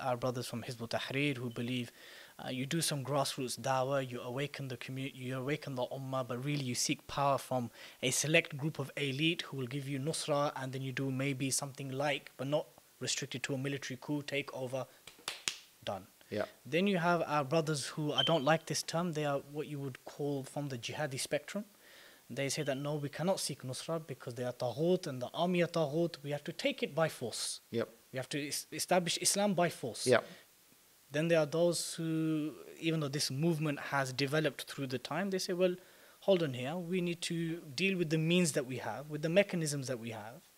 [0.01, 1.91] our brothers from Hizb ut-Tahrir who believe
[2.45, 6.43] uh, you do some grassroots dawah, you awaken the community, you awaken the ummah, but
[6.45, 7.71] really you seek power from
[8.03, 11.51] a select group of elite who will give you nusra, and then you do maybe
[11.51, 12.67] something like, but not
[12.99, 14.87] restricted to a military coup takeover.
[15.85, 16.07] Done.
[16.31, 16.45] Yeah.
[16.65, 19.13] Then you have our brothers who I don't like this term.
[19.13, 21.65] They are what you would call from the jihadi spectrum.
[22.33, 25.63] They say that no, we cannot seek nusra because they are taghut and the army
[25.63, 26.17] are taghut.
[26.23, 27.61] We have to take it by force.
[27.73, 27.89] Yep.
[28.13, 30.07] We have to es- establish Islam by force.
[30.07, 30.21] Yeah.
[31.11, 35.41] Then there are those who, even though this movement has developed through the time, they
[35.41, 35.75] say, well,
[36.21, 36.77] hold on here.
[36.77, 40.11] We need to deal with the means that we have, with the mechanisms that we
[40.11, 40.49] have.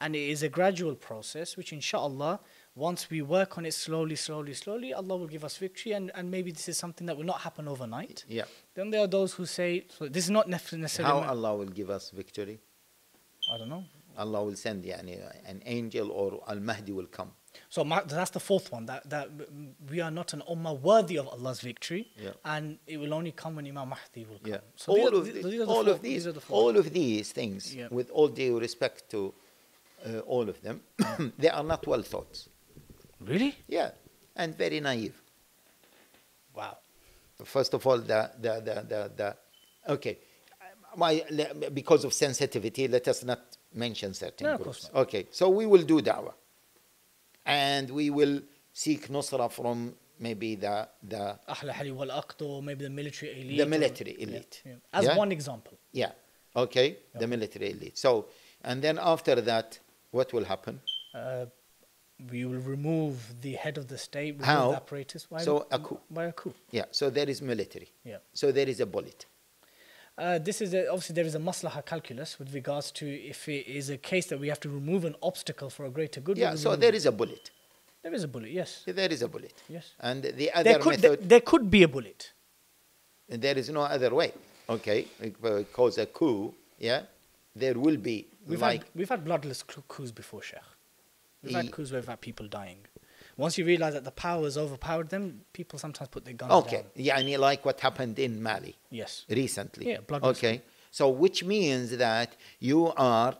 [0.00, 2.40] And it is a gradual process, which inshallah,
[2.74, 6.30] once we work on it slowly, slowly, slowly, Allah will give us victory, and, and
[6.30, 8.24] maybe this is something that will not happen overnight.
[8.28, 8.44] Yeah.
[8.74, 11.12] Then there are those who say, so this is not necessarily.
[11.22, 12.58] How Allah will give us victory?
[13.52, 13.84] I don't know.
[14.16, 17.30] Allah will send yani, an angel or Al Mahdi will come.
[17.68, 19.28] So that's the fourth one that that
[19.90, 22.30] we are not an ummah worthy of Allah's victory, Yeah.
[22.44, 24.52] and it will only come when Imam Mahdi will come.
[24.52, 24.60] Yeah.
[24.76, 27.74] So all of, the- these the all four- of these, the all of these things,
[27.74, 27.88] Yeah.
[27.90, 29.34] with all due respect to
[30.06, 30.80] uh, all of them,
[31.38, 32.46] they are not well thought.
[33.26, 33.54] Really?
[33.68, 33.90] Yeah,
[34.36, 35.14] and very naive.
[36.54, 36.76] Wow.
[37.44, 39.36] First of all, the the the the, the
[39.94, 40.18] okay,
[40.94, 41.22] why
[41.74, 43.40] because of sensitivity, let us not
[43.74, 44.96] mention certain No, of course groups.
[45.08, 46.34] Okay, so we will do da'wah,
[47.46, 48.40] and we will
[48.72, 52.10] seek nusra from maybe the the Ahl Hali wal
[52.40, 53.56] or maybe the military elite.
[53.58, 54.62] The or- military yeah, elite.
[54.64, 54.72] yeah.
[54.92, 55.16] As Yeah?
[55.16, 55.76] one example.
[55.92, 56.12] yeah,
[56.54, 57.98] okay, the military elite.
[57.98, 58.26] So,
[58.62, 59.78] and then after that,
[60.12, 60.80] what will happen?
[61.14, 61.46] Uh,
[62.30, 64.70] we will remove the head of the state, remove How?
[64.70, 65.26] the apparatus.
[65.26, 65.98] By, So, a coup.
[66.10, 66.54] By a coup.
[66.70, 67.88] Yeah, so there is military.
[68.04, 68.18] Yeah.
[68.32, 69.26] So there is a bullet.
[70.18, 73.66] Uh, this is a, obviously there is a maslaha calculus with regards to if it
[73.66, 76.36] is a case that we have to remove an obstacle for a greater good.
[76.36, 77.50] Yeah, so there is a bullet.
[78.02, 78.50] there is a bullet.
[78.50, 78.82] Yes.
[78.86, 79.54] There is a bullet.
[79.68, 79.94] Yes.
[80.00, 82.32] And the other There could method, there could be a bullet.
[83.28, 84.32] there is no other way.
[84.68, 87.02] Okay, because a coup, yeah,
[87.56, 90.60] there will be We've like had we've had bloodless coups before, Sheikh.
[91.42, 92.78] We've had coups where we've had people dying.
[93.36, 96.76] Once you realize that the power has overpowered them, people sometimes put their guns okay,
[96.82, 96.84] down.
[96.96, 98.76] yeah, and you like what happened in Mali.
[98.90, 99.24] Yes.
[99.28, 99.88] recently.
[99.88, 103.36] Yeah, bloodless Okay, so which means that you are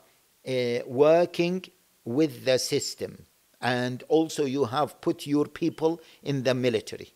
[0.49, 1.65] uh, working
[2.05, 3.27] with the system,
[3.61, 7.13] and also you have put your people in the military.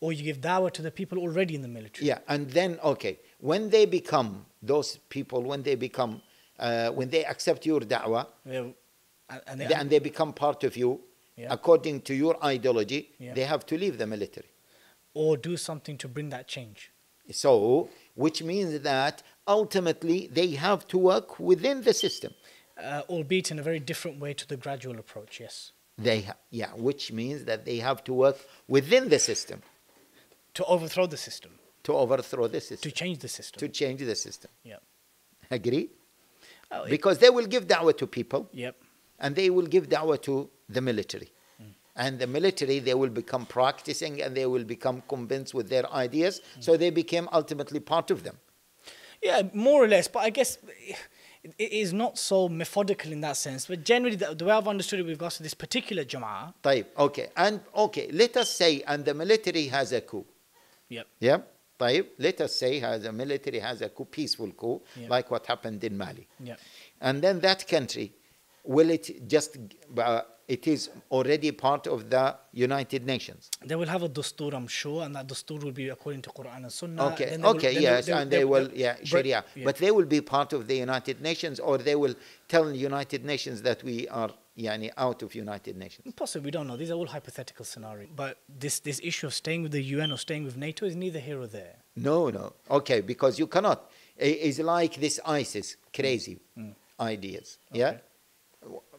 [0.00, 2.06] Or you give dawah to the people already in the military.
[2.08, 6.22] Yeah, and then okay, when they become those people, when they become,
[6.58, 8.66] uh, when they accept your da'wah, Yeah.
[9.46, 11.00] And, they, and they become part of you,
[11.36, 11.52] Yeah.
[11.52, 13.34] according to your ideology, Yeah.
[13.34, 14.48] they have to leave the military.
[15.14, 16.92] or do something to bring that change.
[17.32, 22.32] So, which means that ultimately they have to work within the system.
[22.76, 25.72] Uh, albeit in a very different way to the gradual approach, yes.
[25.96, 28.36] They ha- yeah, which means that they have to work
[28.68, 29.62] within the system
[30.54, 31.52] To overthrow the system,
[31.82, 32.88] to overthrow the system.
[32.90, 33.58] to change the system.
[33.58, 34.50] to change the system.
[34.62, 34.78] yeah.
[35.50, 35.90] Agree?
[36.70, 38.76] Oh, Because they will give da'wah to people yep
[39.18, 41.30] and they will give da'wah to the military.
[41.98, 46.40] And the military, they will become practicing and they will become convinced with their ideas.
[46.40, 46.64] Mm.
[46.64, 48.38] So they became ultimately part of them.
[49.20, 50.06] Yeah, more or less.
[50.06, 50.58] But I guess
[51.42, 53.66] it is not so methodical in that sense.
[53.66, 56.54] But generally, the, the way I've understood it we've got to this particular Jama'ah.
[56.62, 57.30] Taib, okay.
[57.36, 60.24] And okay, let us say, and the military has a coup.
[60.88, 61.06] Yep.
[61.18, 61.52] Yep.
[61.80, 65.10] Taib, let us say has the military has a coup, peaceful coup, yep.
[65.10, 66.28] like what happened in Mali.
[66.38, 66.54] Yeah.
[67.00, 68.12] And then that country
[68.64, 69.56] will it just,
[69.96, 73.50] uh, it is already part of the United Nations.
[73.64, 76.56] They will have a dustur, I'm sure, and that dustur will be according to Quran
[76.62, 77.06] and Sunnah.
[77.12, 79.44] Okay, will- okay, then yes, they- and they- they will, yeah, Sharia.
[79.54, 79.64] yeah.
[79.64, 82.14] But they will be part of the United Nations, or they will
[82.48, 86.12] tell the United Nations that we are yani, out of United Nations.
[86.16, 86.76] Possibly, we don't know.
[86.76, 88.08] These are all hypothetical scenarios.
[88.16, 91.20] But this, this issue of staying with the UN or staying with NATO is neither
[91.20, 91.76] here or there.
[91.94, 92.54] No, no.
[92.70, 93.88] Okay, because you cannot.
[94.16, 96.74] It's like this ISIS crazy Mm.
[96.98, 97.58] ideas.
[97.72, 97.92] Yeah?
[97.92, 97.98] Yeah,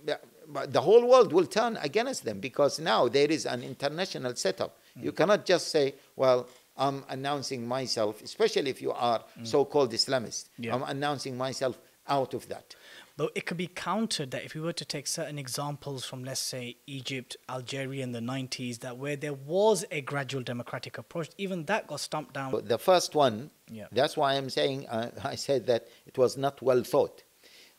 [0.06, 4.78] the whole world will turn against them because now there is an international setup.
[4.98, 5.04] Mm.
[5.06, 6.48] You cannot just say, well,
[6.78, 10.46] I'm announcing myself, especially if you are so called Islamist.
[10.46, 10.66] Mm.
[10.66, 10.76] Yeah.
[10.76, 11.78] I'm announcing myself
[12.08, 12.76] out of that.
[13.18, 16.40] But it could be countered that if we were to take certain examples from, let's
[16.40, 21.66] say, Egypt, Algeria in the 90s, that where there was a gradual democratic approach, even
[21.66, 22.52] that got stumped down.
[22.52, 23.88] But the first one, Yeah.
[23.92, 27.24] that's why I'm saying, uh, I said that it was not well thought.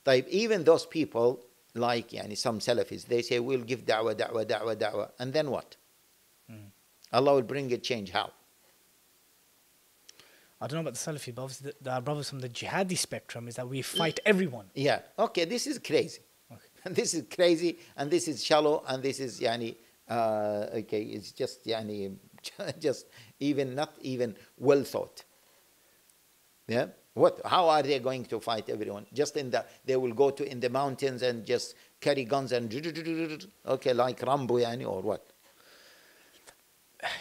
[0.04, 1.42] Like, even those people,
[1.74, 5.10] like yani, some Salafis, they say, we'll give da'wah, da'wah, da'wah, da'wah.
[5.18, 5.76] And then what?
[6.50, 6.70] Mm.
[7.12, 8.10] Allah will bring a change.
[8.10, 8.30] How?
[10.60, 13.48] I don't know about the Salafi, but obviously the, the brothers from the jihadi spectrum
[13.48, 14.66] is that we fight everyone.
[14.74, 15.00] Yeah.
[15.18, 16.20] Okay, this is crazy.
[16.52, 16.60] Okay.
[16.94, 19.76] this is crazy, and this is shallow, and this is yani,
[20.08, 22.14] uh, okay, it's just yani,
[22.78, 23.06] just
[23.38, 25.24] even not even well thought.
[26.68, 26.86] Yeah.
[27.14, 27.40] What?
[27.44, 29.06] How are they going to fight everyone?
[29.12, 32.72] Just in the they will go to in the mountains and just carry guns and
[33.66, 35.26] okay, like Rambo yani or what?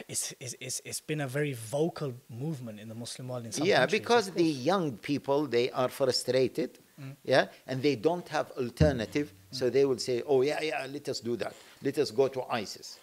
[0.09, 3.85] It's, it's, it's, been a very vocal movement in the Muslim world in some yeah,
[3.85, 6.79] because the young people they are frustrated,
[7.23, 11.21] yeah, and they don't have alternative, so they will say, "Oh yeah, yeah, let us
[11.21, 11.53] do that.
[11.81, 12.99] Let us go to ISIS."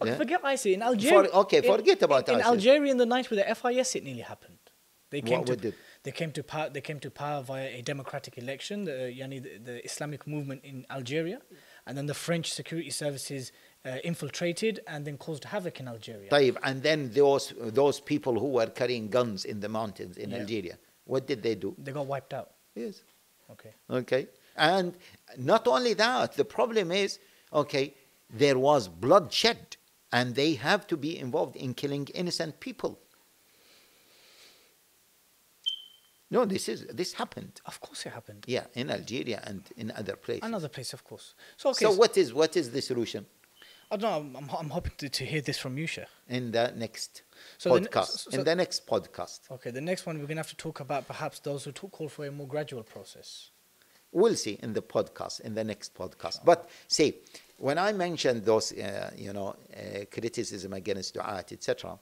[0.00, 0.16] Okay, yeah?
[0.16, 0.74] forget ISIS.
[0.74, 2.50] In Algeria, okay, in- forget about in, in ISIS.
[2.50, 4.56] Algeria in the night with the FIS, it nearly happened.
[5.10, 5.74] They came What to?
[6.03, 6.69] they came to power.
[6.69, 10.85] They came to power via a democratic election, the yani the, the Islamic movement in
[10.89, 11.39] Algeria,
[11.85, 13.51] and then the French security services
[13.85, 16.29] uh, infiltrated and then caused havoc in Algeria.
[16.29, 20.37] طيب, and then those those people who were carrying guns in the mountains in Yeah.
[20.39, 21.75] Algeria, what did they do?
[21.77, 22.51] They got wiped out.
[22.75, 23.01] Yes.
[23.51, 23.73] Okay.
[23.89, 24.27] Okay.
[24.57, 24.93] And
[25.37, 27.19] not only that, the problem is,
[27.53, 27.93] okay,
[28.29, 29.77] there was bloodshed,
[30.11, 32.97] and they have to be involved in killing innocent people.
[36.30, 37.60] No, this is this happened.
[37.66, 38.44] Of course it happened.
[38.46, 40.42] Yeah, in Algeria and in other places.
[40.44, 41.34] Another place, of course.
[41.56, 41.84] So okay.
[41.84, 43.26] so so- what is what is the solution
[43.92, 44.38] I don't know.
[44.38, 46.04] I'm, I'm, hoping to, to hear this from you, Sheikh.
[46.28, 47.22] in the next
[47.58, 48.06] So the podcast?
[48.18, 50.56] so- so- in the next podcast, Okay, the next one we're going to have to
[50.56, 53.50] talk about perhaps those who talk, call for a more gradual process.
[54.12, 56.44] we'll see in the podcast in the next podcast.
[56.44, 57.14] But see,
[57.56, 61.98] when I mentioned those, uh, you know, uh, criticism against du'at, etc.,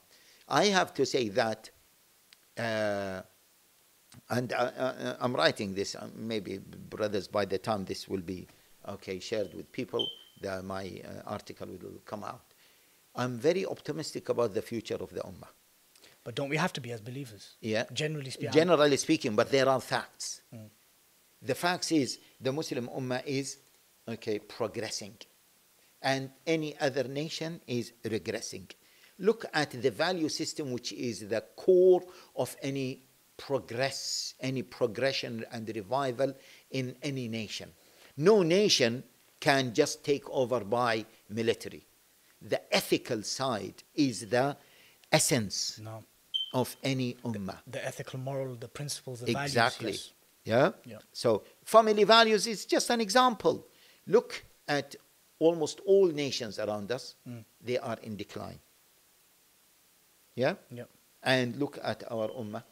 [0.47, 1.69] I have to say that,
[2.57, 3.21] uh,
[4.29, 5.95] and uh, uh, I'm writing this.
[5.95, 8.47] Uh, maybe brothers, by the time this will be
[8.87, 10.07] okay shared with people,
[10.41, 12.41] the, my uh, article will come out.
[13.15, 15.47] I'm very optimistic about the future of the ummah.
[16.23, 17.55] But don't we have to be as believers?
[17.61, 17.85] Yeah.
[17.93, 18.51] Generally speaking.
[18.51, 20.41] Generally speaking, but there are facts.
[20.53, 20.69] Mm.
[21.41, 23.57] The facts is the Muslim Ummah is
[24.07, 25.15] okay progressing,
[26.01, 28.69] and any other nation is regressing.
[29.19, 32.03] Look at the value system, which is the core
[32.35, 33.03] of any
[33.39, 36.31] progress, any progression and revival
[36.71, 37.69] in any nation.
[38.17, 39.03] No nation
[39.39, 41.83] can just take over by military.
[42.41, 44.55] The ethical side is the
[45.11, 46.03] essence No.
[46.53, 47.59] of any ummah.
[47.75, 49.85] The ethical, moral, the principles, the Exactly.
[49.93, 50.13] values.
[50.45, 50.71] Yeah?
[50.85, 50.99] Yeah.
[51.13, 53.65] So family values is just an example.
[54.07, 54.95] Look at
[55.39, 57.43] almost all nations around us, Mm.
[57.61, 58.59] they are in decline.
[60.35, 60.55] Yeah?
[60.71, 60.85] Yeah.
[61.23, 62.63] And look at our ummah.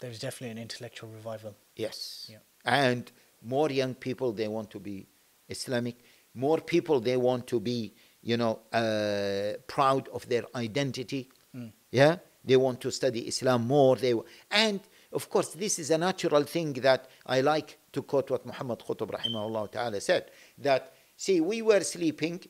[0.00, 1.56] There's definitely an intellectual revival.
[1.76, 2.28] Yes.
[2.30, 2.38] Yeah.
[2.64, 3.10] And
[3.42, 5.06] more young people, they want to be
[5.48, 5.96] Islamic.
[6.34, 11.28] More people, they want to be, you know, uh, proud of their identity.
[11.54, 11.72] Mm.
[11.90, 12.16] Yeah.
[12.44, 13.96] They want to study Islam more.
[13.96, 14.14] They
[14.50, 14.80] and
[15.12, 19.08] of course, this is a natural thing that I like to quote what Muhammad Qutb
[19.10, 22.40] rahimahullah ta'ala said that see we were sleeping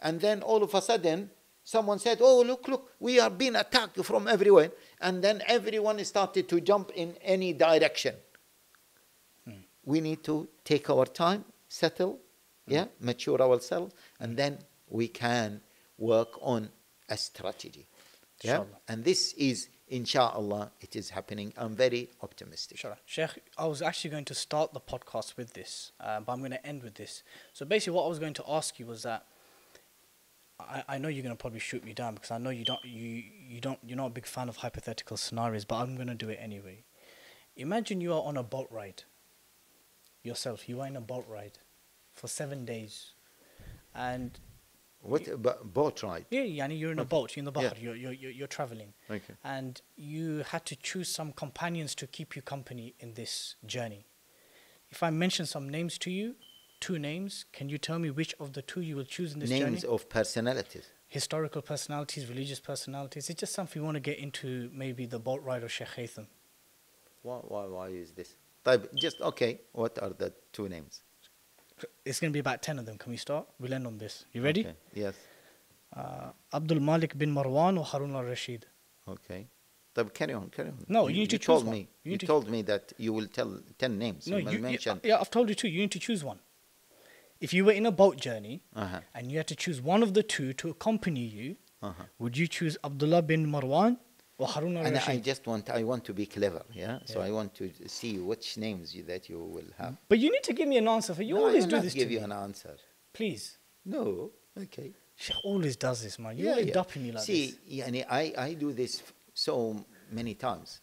[0.00, 1.28] and then all of a sudden
[1.64, 4.70] someone said oh look look we are being attacked from everywhere
[5.02, 8.14] and then everyone started to jump in any direction.
[9.84, 12.20] We need to take our time settle
[12.66, 15.60] yeah mature ourselves and then we can
[15.98, 16.68] work on
[17.08, 17.86] a strategy.
[18.42, 18.64] Yeah?
[18.88, 21.52] And this is inshallah it is happening.
[21.56, 22.78] I'm very optimistic.
[22.78, 22.96] Sure.
[23.04, 26.52] Sheikh, I was actually going to start the podcast with this, uh, but I'm going
[26.52, 27.22] to end with this.
[27.52, 29.26] So basically, what I was going to ask you was that
[30.68, 32.84] I, I know you're going to probably shoot me down because I know you don't
[32.84, 36.14] you you don't you're not a big fan of hypothetical scenarios, but I'm going to
[36.14, 36.84] do it anyway.
[37.56, 39.04] Imagine you are on a boat ride.
[40.22, 41.58] Yourself, you are in a boat ride
[42.14, 43.12] for seven days,
[43.94, 44.38] and
[45.00, 47.72] what about boat ride yeah, yani you're in a boat, you're in the Yeah.
[47.76, 52.36] You're, you're you're you're traveling okay and you had to choose some companions to keep
[52.36, 54.06] you company in this journey.
[54.90, 56.36] If I mention some names to you,
[56.82, 57.44] two names.
[57.52, 59.72] Can you tell me which of the two you will choose in this names journey?
[59.72, 60.86] Names of personalities.
[61.08, 63.30] Historical personalities, religious personalities.
[63.30, 66.26] It's just something we want to get into maybe the boat Rider Sheikh Haytham.
[67.22, 68.34] Why, why, why is this?
[68.94, 71.02] Just, okay, what are the two names?
[72.04, 72.96] It's going to be about 10 of them.
[72.98, 73.46] Can we start?
[73.60, 74.24] We'll end on this.
[74.32, 74.62] You ready?
[74.62, 74.74] Okay.
[74.94, 75.14] Yes.
[75.96, 78.66] Uh, Abdul Malik bin Marwan or Harun al-Rashid?
[79.08, 79.46] Okay.
[79.94, 80.78] طب carry on, carry on.
[80.88, 81.74] No, you, you need to you choose told one.
[81.74, 84.26] Me, you, you told me that you will tell 10 names.
[84.26, 84.78] No, you.
[85.02, 85.68] Yeah, I've told you two.
[85.68, 86.38] You need to choose one.
[87.42, 90.10] If you were in a boat journey uh-huh, and you had to choose one of
[90.14, 92.04] the two to accompany you, uh-huh.
[92.20, 93.96] Would you choose Abdullah bin Marwan
[94.38, 97.30] or Harun al and I just want I want to be clever yeah so I
[97.38, 100.68] want to see which names you, that you will have But you need to give
[100.68, 102.24] me an answer for you No, I always do this give to you me.
[102.24, 102.74] an answer
[103.12, 103.58] Please.
[103.84, 104.30] no
[104.64, 106.32] okay She always does this, man.
[106.38, 106.78] You Yeah, always yeah.
[106.78, 107.56] dumping me like See, this.
[107.78, 109.02] yani, I, I do this
[109.34, 109.54] so
[110.18, 110.80] many times.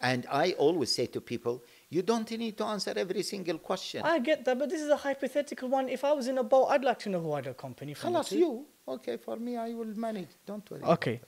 [0.00, 1.54] And I always say to people,
[1.92, 4.00] you don't need to answer every single question.
[4.02, 5.90] I get that, but this is a hypothetical one.
[5.90, 8.32] If I was in a boat, I'd like to know who a company for Unless
[8.32, 8.64] you.
[8.88, 10.30] Okay, for me, I will manage.
[10.46, 10.82] Don't worry.
[10.82, 11.20] Okay.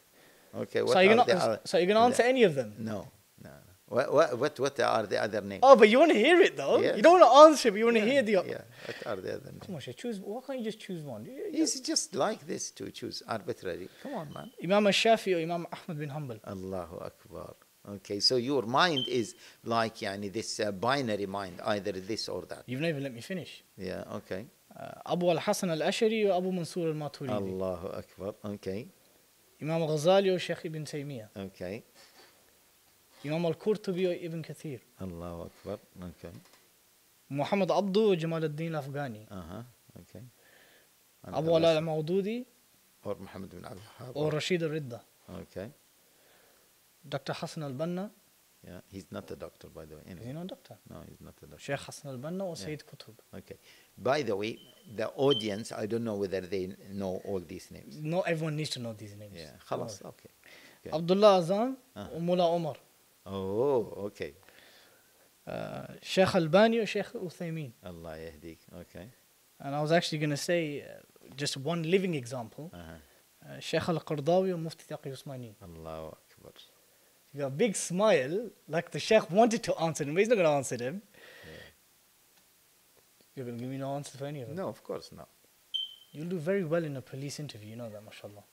[0.56, 0.80] Okay.
[0.80, 2.72] What so, you're gonna, the, so you're going to answer the, any of them?
[2.78, 3.08] No.
[3.42, 3.50] No.
[3.88, 5.60] What, what, what, what are the other names?
[5.62, 6.80] Oh, but you want to hear it though.
[6.80, 6.96] Yes.
[6.96, 8.32] You don't want to answer, but you want yeah, to hear the.
[8.32, 8.62] Yeah.
[8.86, 9.62] What are the other names?
[9.66, 10.18] Come on, choose.
[10.18, 11.26] Why can't you just choose one?
[11.28, 13.90] It's just like this to choose arbitrary.
[14.02, 14.50] Come on, man.
[14.62, 16.40] Imam Shafi or Imam Ahmad bin Hanbal.
[16.46, 17.54] Allahu Akbar.
[17.86, 22.62] Okay, so your mind is like yani, this uh, binary mind, either this or that.
[22.66, 23.62] You've never let me finish.
[23.76, 24.46] Yeah, okay.
[24.74, 27.30] Uh, Abu al-Hasan al-Ashari or Abu Mansur al-Maturidi.
[27.30, 28.34] Allahu Akbar.
[28.54, 28.88] Okay,
[29.60, 31.28] Imam al-Ghazali or Sheikh Ibn Taymiyyah.
[31.36, 31.82] okay.
[33.24, 34.80] Imam al-Qurtubi or Ibn Kathir.
[35.00, 35.78] Allahu Akbar.
[36.02, 36.34] Okay.
[37.30, 39.26] Muhammad Abdu or Jamal ad-Din al-Afghani.
[39.30, 39.62] Uh huh.
[40.00, 40.24] Okay.
[41.24, 42.44] And Abu the Ala rest- al-Maududi
[43.04, 44.10] Or Muhammad bin Abdul Wahhab.
[44.14, 45.00] or Rashid al-Ridda.
[45.42, 45.68] Okay.
[47.08, 47.32] Dr.
[47.34, 48.10] Hassan al-Banna.
[48.66, 50.02] Yeah, he's not a doctor, by the way.
[50.06, 50.22] Anyway.
[50.22, 50.76] Is he not a doctor?
[50.88, 51.62] No, he's not a doctor.
[51.62, 52.64] Sheikh Hassan al-Banna or yeah.
[52.64, 53.14] Sayyid Qutb.
[53.38, 53.58] Okay.
[53.98, 54.58] By the way,
[54.96, 58.00] the audience, I don't know whether they know all these names.
[58.00, 59.36] No, everyone needs to know these names.
[59.36, 60.08] Yeah, خلاص, no.
[60.10, 60.30] okay.
[60.86, 60.96] okay.
[60.96, 62.20] Abdullah Azzam, uh -huh.
[62.20, 62.76] Mullah Omar.
[63.26, 64.34] Oh, okay.
[65.46, 67.72] Uh, Sheikh Albani or Sheikh Uthaymeen.
[67.82, 68.58] Allah yahdik.
[68.82, 69.06] Okay.
[69.60, 70.86] And I was actually going to say uh,
[71.36, 72.70] just one living example.
[72.72, 72.82] Uh-huh.
[73.46, 75.54] Uh, Sheikh Al-Qardawi or Mufti Taqi Usmani.
[75.62, 76.52] Allahu Akbar.
[77.34, 80.36] You got a big smile, like the Sheikh wanted to answer him, but he's not
[80.36, 81.02] going to answer him.
[83.34, 84.56] You're going to give me no answer for any of them.
[84.56, 85.28] No, of course not.
[86.12, 88.44] You'll do very well in a police interview, you know that, mashallah.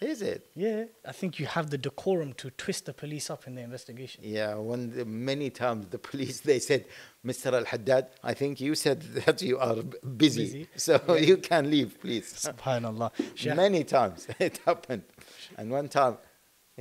[0.00, 0.46] Is it?
[0.56, 0.84] Yeah.
[1.06, 4.22] I think you have the decorum to twist the police up in the investigation.
[4.24, 6.86] Yeah, when the, many times the police they said,
[7.26, 7.52] Mr.
[7.52, 9.82] Al Haddad, I think you said that you are
[10.16, 10.68] busy, Busy.
[10.76, 12.32] so you can leave, please.
[12.32, 13.54] Subhanallah.
[13.54, 15.02] Many times it happened,
[15.58, 16.16] and one time,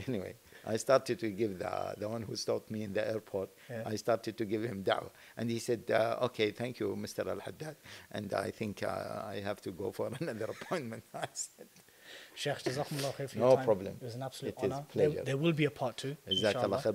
[0.08, 0.36] anyway,
[0.66, 3.50] I started to give the the one who stopped me in the airport.
[3.70, 3.84] Yeah.
[3.86, 7.28] I started to give him da'wah, and he said, uh, "Okay, thank you, Mr.
[7.28, 7.76] Al Haddad,
[8.12, 11.68] and I think uh, I have to go for another appointment." I said,
[12.36, 13.66] Sheikh, Jazakumullah khair for No your time.
[13.66, 13.94] problem.
[14.02, 14.84] It was an absolute It honor.
[14.94, 15.24] There, pleasure.
[15.26, 16.18] there will be a part two.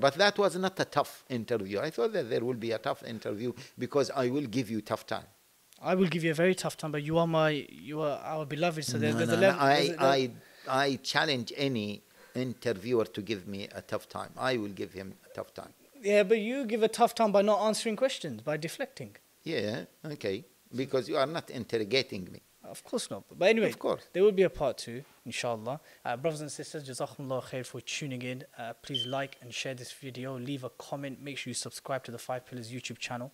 [0.06, 1.78] But that was not a tough interview.
[1.80, 5.06] I thought that there will be a tough interview because I will give you tough
[5.06, 5.26] time.
[5.82, 8.44] I will give you a very tough time, but you are my, you are our
[8.46, 8.84] beloved.
[8.84, 9.60] So No, there's no, a level.
[9.66, 10.30] there's a I,
[10.68, 12.02] I, I challenge any
[12.34, 14.30] interviewer to give me a tough time.
[14.36, 15.72] I will give him a tough time.
[16.02, 19.16] yeah, but you give a tough time by not answering questions, by deflecting.
[19.42, 20.44] Yeah, okay.
[20.74, 22.40] Because you are not interrogating me.
[22.64, 23.24] Of course not.
[23.38, 24.02] But anyway, Of course.
[24.12, 25.80] there will be a part two, inshallah.
[26.04, 28.44] Uh, brothers and sisters, Jazakumullah khair for tuning in.
[28.58, 30.38] Uh, please like and share this video.
[30.38, 31.22] Leave a comment.
[31.22, 33.32] Make sure you subscribe to the Five Pillars YouTube channel.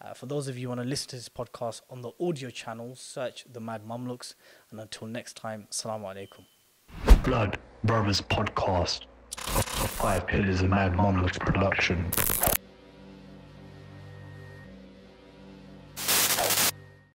[0.00, 2.50] Uh, for those of you who want to listen to this podcast on the audio
[2.50, 4.34] channel, search The Mad Mamluks.
[4.72, 6.44] And until next time, Assalamu alaikum.
[7.22, 9.06] Blood Brothers Podcast.
[9.36, 12.51] Five Pillars of Mad Mamluks Production.